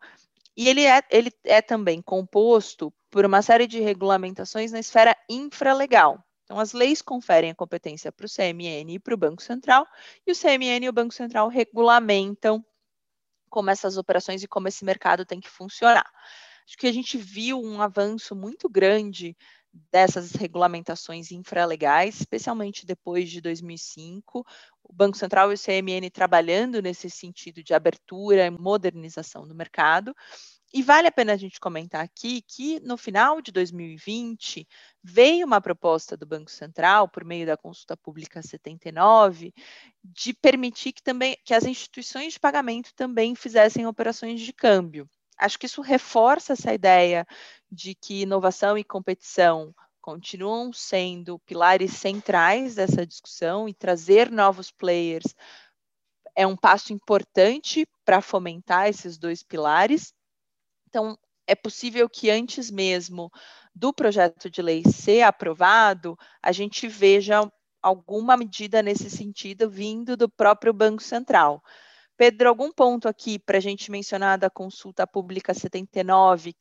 e 0.55 0.69
ele 0.69 0.85
é, 0.85 1.01
ele 1.09 1.31
é 1.43 1.61
também 1.61 2.01
composto 2.01 2.93
por 3.09 3.25
uma 3.25 3.41
série 3.41 3.67
de 3.67 3.79
regulamentações 3.79 4.71
na 4.71 4.79
esfera 4.79 5.15
infralegal. 5.29 6.23
Então, 6.43 6.59
as 6.59 6.73
leis 6.73 7.01
conferem 7.01 7.49
a 7.49 7.55
competência 7.55 8.11
para 8.11 8.25
o 8.25 8.29
CMN 8.29 8.93
e 8.93 8.99
para 8.99 9.15
o 9.15 9.17
Banco 9.17 9.41
Central, 9.41 9.87
e 10.25 10.31
o 10.31 10.35
CMN 10.35 10.85
e 10.85 10.89
o 10.89 10.93
Banco 10.93 11.13
Central 11.13 11.47
regulamentam 11.49 12.63
como 13.49 13.69
essas 13.69 13.97
operações 13.97 14.43
e 14.43 14.47
como 14.47 14.67
esse 14.67 14.85
mercado 14.85 15.25
tem 15.25 15.39
que 15.39 15.49
funcionar. 15.49 16.05
Acho 16.67 16.77
que 16.77 16.87
a 16.87 16.91
gente 16.91 17.17
viu 17.17 17.61
um 17.61 17.81
avanço 17.81 18.35
muito 18.35 18.67
grande 18.67 19.37
dessas 19.91 20.31
regulamentações 20.31 21.31
infralegais, 21.31 22.21
especialmente 22.21 22.85
depois 22.85 23.29
de 23.29 23.41
2005, 23.41 24.45
o 24.83 24.93
Banco 24.93 25.17
Central 25.17 25.51
e 25.51 25.55
o 25.55 25.57
CMN 25.57 26.09
trabalhando 26.09 26.81
nesse 26.81 27.09
sentido 27.09 27.61
de 27.61 27.73
abertura 27.73 28.45
e 28.45 28.49
modernização 28.49 29.47
do 29.47 29.53
mercado. 29.53 30.15
E 30.73 30.81
vale 30.81 31.07
a 31.07 31.11
pena 31.11 31.33
a 31.33 31.37
gente 31.37 31.59
comentar 31.59 32.03
aqui 32.03 32.41
que 32.41 32.79
no 32.81 32.97
final 32.97 33.41
de 33.41 33.51
2020 33.51 34.67
veio 35.03 35.45
uma 35.45 35.61
proposta 35.61 36.17
do 36.17 36.25
Banco 36.25 36.51
Central 36.51 37.07
por 37.07 37.23
meio 37.23 37.45
da 37.45 37.55
consulta 37.55 37.95
pública 37.95 38.41
79 38.41 39.53
de 40.03 40.33
permitir 40.33 40.91
que 40.93 41.03
também 41.03 41.37
que 41.45 41.53
as 41.53 41.63
instituições 41.63 42.33
de 42.33 42.39
pagamento 42.39 42.93
também 42.95 43.35
fizessem 43.35 43.85
operações 43.85 44.41
de 44.41 44.51
câmbio 44.51 45.07
acho 45.37 45.59
que 45.59 45.65
isso 45.65 45.81
reforça 45.81 46.53
essa 46.53 46.73
ideia 46.73 47.25
de 47.71 47.95
que 47.95 48.21
inovação 48.21 48.77
e 48.77 48.83
competição 48.83 49.73
continuam 50.01 50.71
sendo 50.71 51.39
pilares 51.39 51.93
centrais 51.93 52.75
dessa 52.75 53.05
discussão 53.05 53.67
e 53.67 53.73
trazer 53.73 54.31
novos 54.31 54.71
players 54.71 55.33
é 56.35 56.45
um 56.45 56.55
passo 56.55 56.91
importante 56.93 57.87
para 58.03 58.21
fomentar 58.21 58.89
esses 58.89 59.17
dois 59.17 59.41
pilares. 59.41 60.13
Então, 60.87 61.17
é 61.47 61.55
possível 61.55 62.09
que 62.09 62.29
antes 62.29 62.69
mesmo 62.69 63.31
do 63.73 63.93
projeto 63.93 64.49
de 64.49 64.61
lei 64.61 64.83
ser 64.83 65.21
aprovado, 65.21 66.17
a 66.41 66.51
gente 66.51 66.87
veja 66.87 67.49
alguma 67.81 68.35
medida 68.35 68.81
nesse 68.81 69.09
sentido 69.09 69.69
vindo 69.69 70.17
do 70.17 70.29
próprio 70.29 70.73
Banco 70.73 71.01
Central. 71.01 71.63
Pedro, 72.17 72.49
algum 72.49 72.71
ponto 72.71 73.07
aqui 73.07 73.37
para 73.37 73.57
a 73.57 73.61
gente 73.61 73.91
mencionar 73.91 74.37
da 74.37 74.49
consulta 74.49 75.05
pública 75.05 75.53
79, 75.53 76.55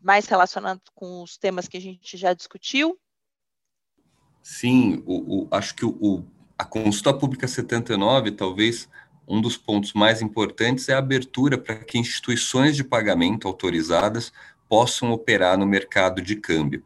mais 0.00 0.26
relacionado 0.26 0.82
com 0.94 1.22
os 1.22 1.38
temas 1.38 1.66
que 1.66 1.76
a 1.76 1.80
gente 1.80 2.16
já 2.16 2.32
discutiu? 2.34 2.98
Sim, 4.42 5.02
o, 5.06 5.42
o, 5.42 5.48
acho 5.50 5.74
que 5.74 5.84
o, 5.84 6.24
a 6.56 6.64
consulta 6.64 7.14
pública 7.14 7.48
79 7.48 8.32
talvez 8.32 8.88
um 9.26 9.40
dos 9.40 9.56
pontos 9.56 9.92
mais 9.92 10.22
importantes 10.22 10.88
é 10.88 10.94
a 10.94 10.98
abertura 10.98 11.58
para 11.58 11.76
que 11.76 11.98
instituições 11.98 12.74
de 12.74 12.82
pagamento 12.82 13.46
autorizadas 13.46 14.32
possam 14.68 15.12
operar 15.12 15.58
no 15.58 15.66
mercado 15.66 16.22
de 16.22 16.36
câmbio. 16.36 16.82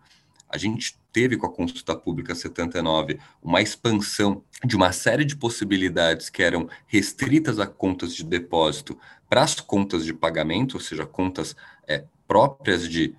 A 0.48 0.58
gente 0.58 0.98
teve 1.12 1.36
com 1.36 1.46
a 1.46 1.52
consulta 1.52 1.94
pública 1.94 2.34
79 2.34 3.18
uma 3.42 3.60
expansão 3.60 4.42
de 4.64 4.74
uma 4.74 4.92
série 4.92 5.24
de 5.24 5.36
possibilidades 5.36 6.30
que 6.30 6.42
eram 6.42 6.68
restritas 6.86 7.58
a 7.58 7.66
contas 7.66 8.14
de 8.14 8.24
depósito 8.24 8.98
para 9.28 9.42
as 9.42 9.60
contas 9.60 10.04
de 10.04 10.14
pagamento, 10.14 10.74
ou 10.74 10.80
seja, 10.80 11.06
contas 11.06 11.54
é, 11.86 12.04
próprias 12.26 12.88
de 12.88 13.14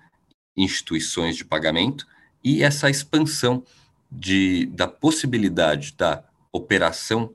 instituições 0.56 1.36
de 1.36 1.44
pagamento, 1.44 2.06
e 2.42 2.62
essa 2.62 2.90
expansão 2.90 3.64
de, 4.10 4.66
da 4.66 4.86
possibilidade 4.86 5.94
da 5.96 6.22
operação 6.52 7.32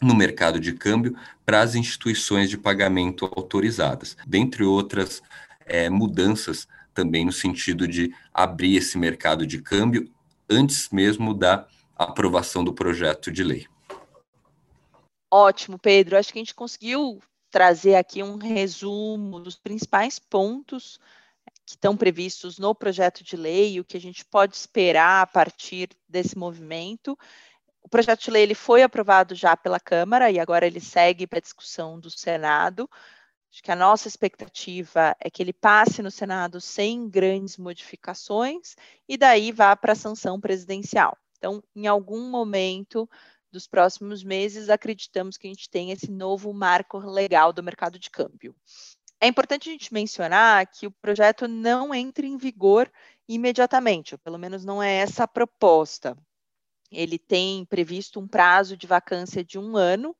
no 0.00 0.14
mercado 0.14 0.58
de 0.58 0.72
câmbio 0.72 1.14
para 1.44 1.60
as 1.60 1.74
instituições 1.74 2.48
de 2.48 2.56
pagamento 2.56 3.26
autorizadas, 3.26 4.16
dentre 4.26 4.64
outras 4.64 5.22
é, 5.66 5.90
mudanças 5.90 6.66
também 6.94 7.24
no 7.24 7.32
sentido 7.32 7.86
de 7.86 8.14
abrir 8.32 8.76
esse 8.76 8.98
mercado 8.98 9.46
de 9.46 9.60
câmbio 9.60 10.10
antes 10.48 10.90
mesmo 10.90 11.34
da 11.34 11.66
aprovação 11.96 12.64
do 12.64 12.72
projeto 12.72 13.30
de 13.30 13.44
lei. 13.44 13.66
Ótimo, 15.30 15.78
Pedro. 15.78 16.16
Acho 16.16 16.32
que 16.32 16.38
a 16.38 16.42
gente 16.42 16.54
conseguiu 16.54 17.20
trazer 17.50 17.94
aqui 17.94 18.22
um 18.22 18.36
resumo 18.36 19.40
dos 19.40 19.56
principais 19.56 20.18
pontos 20.18 20.98
que 21.64 21.74
estão 21.74 21.96
previstos 21.96 22.58
no 22.58 22.74
projeto 22.74 23.22
de 23.22 23.36
lei, 23.36 23.78
o 23.78 23.84
que 23.84 23.96
a 23.96 24.00
gente 24.00 24.24
pode 24.24 24.56
esperar 24.56 25.22
a 25.22 25.26
partir 25.26 25.90
desse 26.08 26.36
movimento 26.36 27.16
o 27.82 27.88
projeto 27.88 28.22
de 28.22 28.30
lei 28.30 28.42
ele 28.42 28.54
foi 28.54 28.82
aprovado 28.82 29.34
já 29.34 29.56
pela 29.56 29.80
Câmara 29.80 30.30
e 30.30 30.38
agora 30.38 30.66
ele 30.66 30.80
segue 30.80 31.26
para 31.26 31.40
discussão 31.40 31.98
do 31.98 32.10
Senado. 32.10 32.88
Acho 33.52 33.62
que 33.62 33.72
a 33.72 33.76
nossa 33.76 34.06
expectativa 34.06 35.16
é 35.18 35.28
que 35.28 35.42
ele 35.42 35.52
passe 35.52 36.02
no 36.02 36.10
Senado 36.10 36.60
sem 36.60 37.08
grandes 37.08 37.56
modificações 37.56 38.76
e 39.08 39.16
daí 39.16 39.50
vá 39.50 39.74
para 39.74 39.92
a 39.92 39.96
sanção 39.96 40.40
presidencial. 40.40 41.16
Então, 41.36 41.62
em 41.74 41.86
algum 41.86 42.30
momento 42.30 43.08
dos 43.50 43.66
próximos 43.66 44.22
meses, 44.22 44.68
acreditamos 44.68 45.36
que 45.36 45.48
a 45.48 45.50
gente 45.50 45.68
tem 45.68 45.90
esse 45.90 46.10
novo 46.10 46.52
marco 46.52 46.98
legal 46.98 47.52
do 47.52 47.62
mercado 47.62 47.98
de 47.98 48.08
câmbio. 48.08 48.54
É 49.20 49.26
importante 49.26 49.68
a 49.68 49.72
gente 49.72 49.92
mencionar 49.92 50.66
que 50.68 50.86
o 50.86 50.90
projeto 50.90 51.48
não 51.48 51.92
entra 51.92 52.24
em 52.24 52.36
vigor 52.36 52.90
imediatamente, 53.28 54.14
ou 54.14 54.18
pelo 54.18 54.38
menos 54.38 54.64
não 54.64 54.82
é 54.82 54.94
essa 54.98 55.24
a 55.24 55.28
proposta 55.28 56.16
ele 56.90 57.18
tem 57.18 57.64
previsto 57.64 58.18
um 58.18 58.26
prazo 58.26 58.76
de 58.76 58.86
vacância 58.86 59.44
de 59.44 59.58
um 59.58 59.76
ano, 59.76 60.16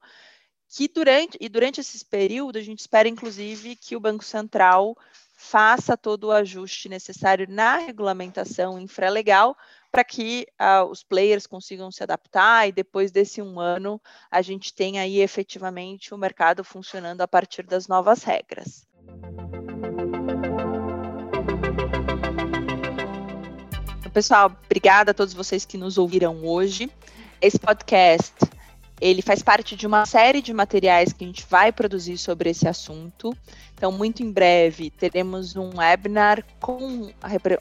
que 0.70 0.86
durante 0.86 1.36
e 1.40 1.48
durante 1.48 1.80
esse 1.80 2.04
período 2.04 2.56
a 2.56 2.62
gente 2.62 2.78
espera 2.78 3.08
inclusive 3.08 3.74
que 3.74 3.96
o 3.96 4.00
Banco 4.00 4.24
Central 4.24 4.96
faça 5.34 5.96
todo 5.96 6.24
o 6.24 6.30
ajuste 6.30 6.88
necessário 6.88 7.46
na 7.48 7.78
regulamentação 7.78 8.78
infralegal 8.78 9.56
para 9.90 10.04
que 10.04 10.46
uh, 10.60 10.84
os 10.84 11.02
players 11.02 11.46
consigam 11.46 11.90
se 11.90 12.04
adaptar 12.04 12.68
e 12.68 12.72
depois 12.72 13.10
desse 13.10 13.42
um 13.42 13.58
ano 13.58 14.00
a 14.30 14.40
gente 14.42 14.72
tenha 14.72 15.02
aí 15.02 15.18
efetivamente 15.18 16.14
o 16.14 16.18
mercado 16.18 16.62
funcionando 16.62 17.20
a 17.20 17.26
partir 17.26 17.64
das 17.64 17.88
novas 17.88 18.22
regras. 18.22 18.86
Pessoal, 24.12 24.52
obrigada 24.64 25.10
a 25.10 25.14
todos 25.14 25.34
vocês 25.34 25.64
que 25.64 25.78
nos 25.78 25.96
ouviram 25.96 26.44
hoje. 26.44 26.90
Esse 27.40 27.58
podcast, 27.58 28.34
ele 29.00 29.22
faz 29.22 29.42
parte 29.42 29.74
de 29.74 29.86
uma 29.86 30.04
série 30.04 30.42
de 30.42 30.52
materiais 30.52 31.12
que 31.12 31.24
a 31.24 31.26
gente 31.26 31.46
vai 31.48 31.72
produzir 31.72 32.18
sobre 32.18 32.50
esse 32.50 32.68
assunto. 32.68 33.34
Então, 33.74 33.90
muito 33.90 34.22
em 34.22 34.30
breve, 34.30 34.90
teremos 34.90 35.56
um 35.56 35.78
webinar 35.78 36.44
com 36.60 37.10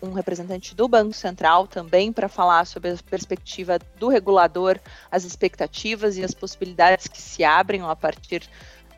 um 0.02 0.12
representante 0.12 0.75
do 0.75 0.88
Banco 0.88 1.13
Central 1.13 1.65
também 1.65 2.12
para 2.12 2.28
falar 2.28 2.65
sobre 2.65 2.91
a 2.91 2.97
perspectiva 3.10 3.80
do 3.97 4.10
regulador, 4.10 4.78
as 5.10 5.23
expectativas 5.23 6.17
e 6.17 6.23
as 6.23 6.34
possibilidades 6.34 7.08
que 7.08 7.21
se 7.21 7.43
abrem 7.43 7.82
a 7.82 7.95
partir 7.95 8.43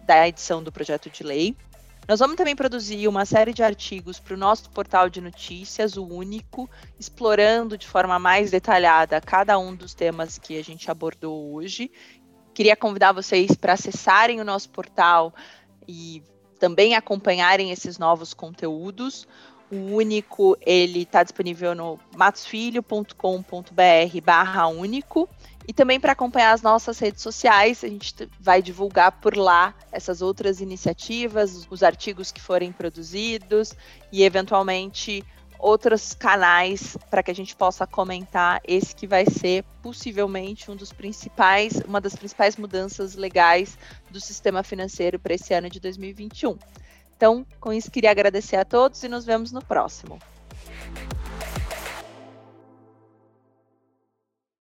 da 0.04 0.27
edição 0.27 0.63
do 0.63 0.71
projeto 0.71 1.10
de 1.12 1.23
lei. 1.23 1.56
Nós 2.08 2.19
vamos 2.19 2.36
também 2.36 2.56
produzir 2.56 3.08
uma 3.08 3.25
série 3.25 3.54
de 3.54 3.63
artigos 3.63 4.19
para 4.19 4.34
o 4.34 4.38
nosso 4.38 4.69
portal 4.71 5.08
de 5.08 5.21
notícias, 5.21 5.95
o 5.95 6.04
Único, 6.04 6.69
explorando 6.99 7.77
de 7.77 7.88
forma 7.88 8.17
mais 8.17 8.49
detalhada 8.49 9.21
cada 9.21 9.58
um 9.60 9.75
dos 9.75 9.93
temas 9.93 10.38
que 10.38 10.58
a 10.58 10.63
gente 10.63 10.89
abordou 10.89 11.54
hoje. 11.54 11.91
Queria 12.53 12.75
convidar 12.75 13.11
vocês 13.11 13.55
para 13.55 13.73
acessarem 13.73 14.41
o 14.41 14.45
nosso 14.45 14.69
portal 14.69 15.33
e 15.87 16.23
também 16.59 16.95
acompanharem 16.95 17.71
esses 17.71 17.97
novos 17.97 18.33
conteúdos. 18.33 19.27
O 19.71 19.95
Único, 19.95 20.57
ele 20.61 21.03
está 21.03 21.23
disponível 21.23 21.73
no 21.73 21.99
matosfilho.com.br 22.15 24.21
barra 24.23 24.67
único. 24.67 25.29
E 25.67 25.73
também 25.73 25.99
para 25.99 26.11
acompanhar 26.11 26.51
as 26.51 26.61
nossas 26.61 26.97
redes 26.99 27.21
sociais, 27.21 27.83
a 27.83 27.87
gente 27.87 28.29
vai 28.39 28.61
divulgar 28.61 29.19
por 29.21 29.37
lá 29.37 29.73
essas 29.91 30.21
outras 30.21 30.59
iniciativas, 30.59 31.67
os 31.69 31.83
artigos 31.83 32.31
que 32.31 32.41
forem 32.41 32.71
produzidos 32.71 33.73
e, 34.11 34.23
eventualmente, 34.23 35.23
outros 35.62 36.13
canais 36.13 36.97
para 37.10 37.21
que 37.21 37.30
a 37.30 37.36
gente 37.36 37.56
possa 37.56 37.86
comentar 37.86 38.60
esse 38.67 38.95
que 38.95 39.06
vai 39.06 39.26
ser 39.26 39.63
possivelmente 39.82 40.71
um 40.71 40.76
dos 40.76 40.91
principais, 40.91 41.82
uma 41.88 42.02
das 42.02 42.15
principais 42.15 42.58
mudanças 42.58 43.15
legais 43.15 43.78
do 44.10 44.19
sistema 44.19 44.63
financeiro 44.63 45.19
para 45.19 45.36
esse 45.36 45.54
ano 45.54 45.69
de 45.69 45.80
2021. 45.80 46.58
Então, 47.15 47.45
com 47.60 47.71
isso, 47.71 47.91
queria 47.91 48.10
agradecer 48.10 48.56
a 48.56 48.65
todos 48.65 49.04
e 49.04 49.08
nos 49.08 49.24
vemos 49.24 49.52
no 49.52 49.63
próximo. 49.63 50.17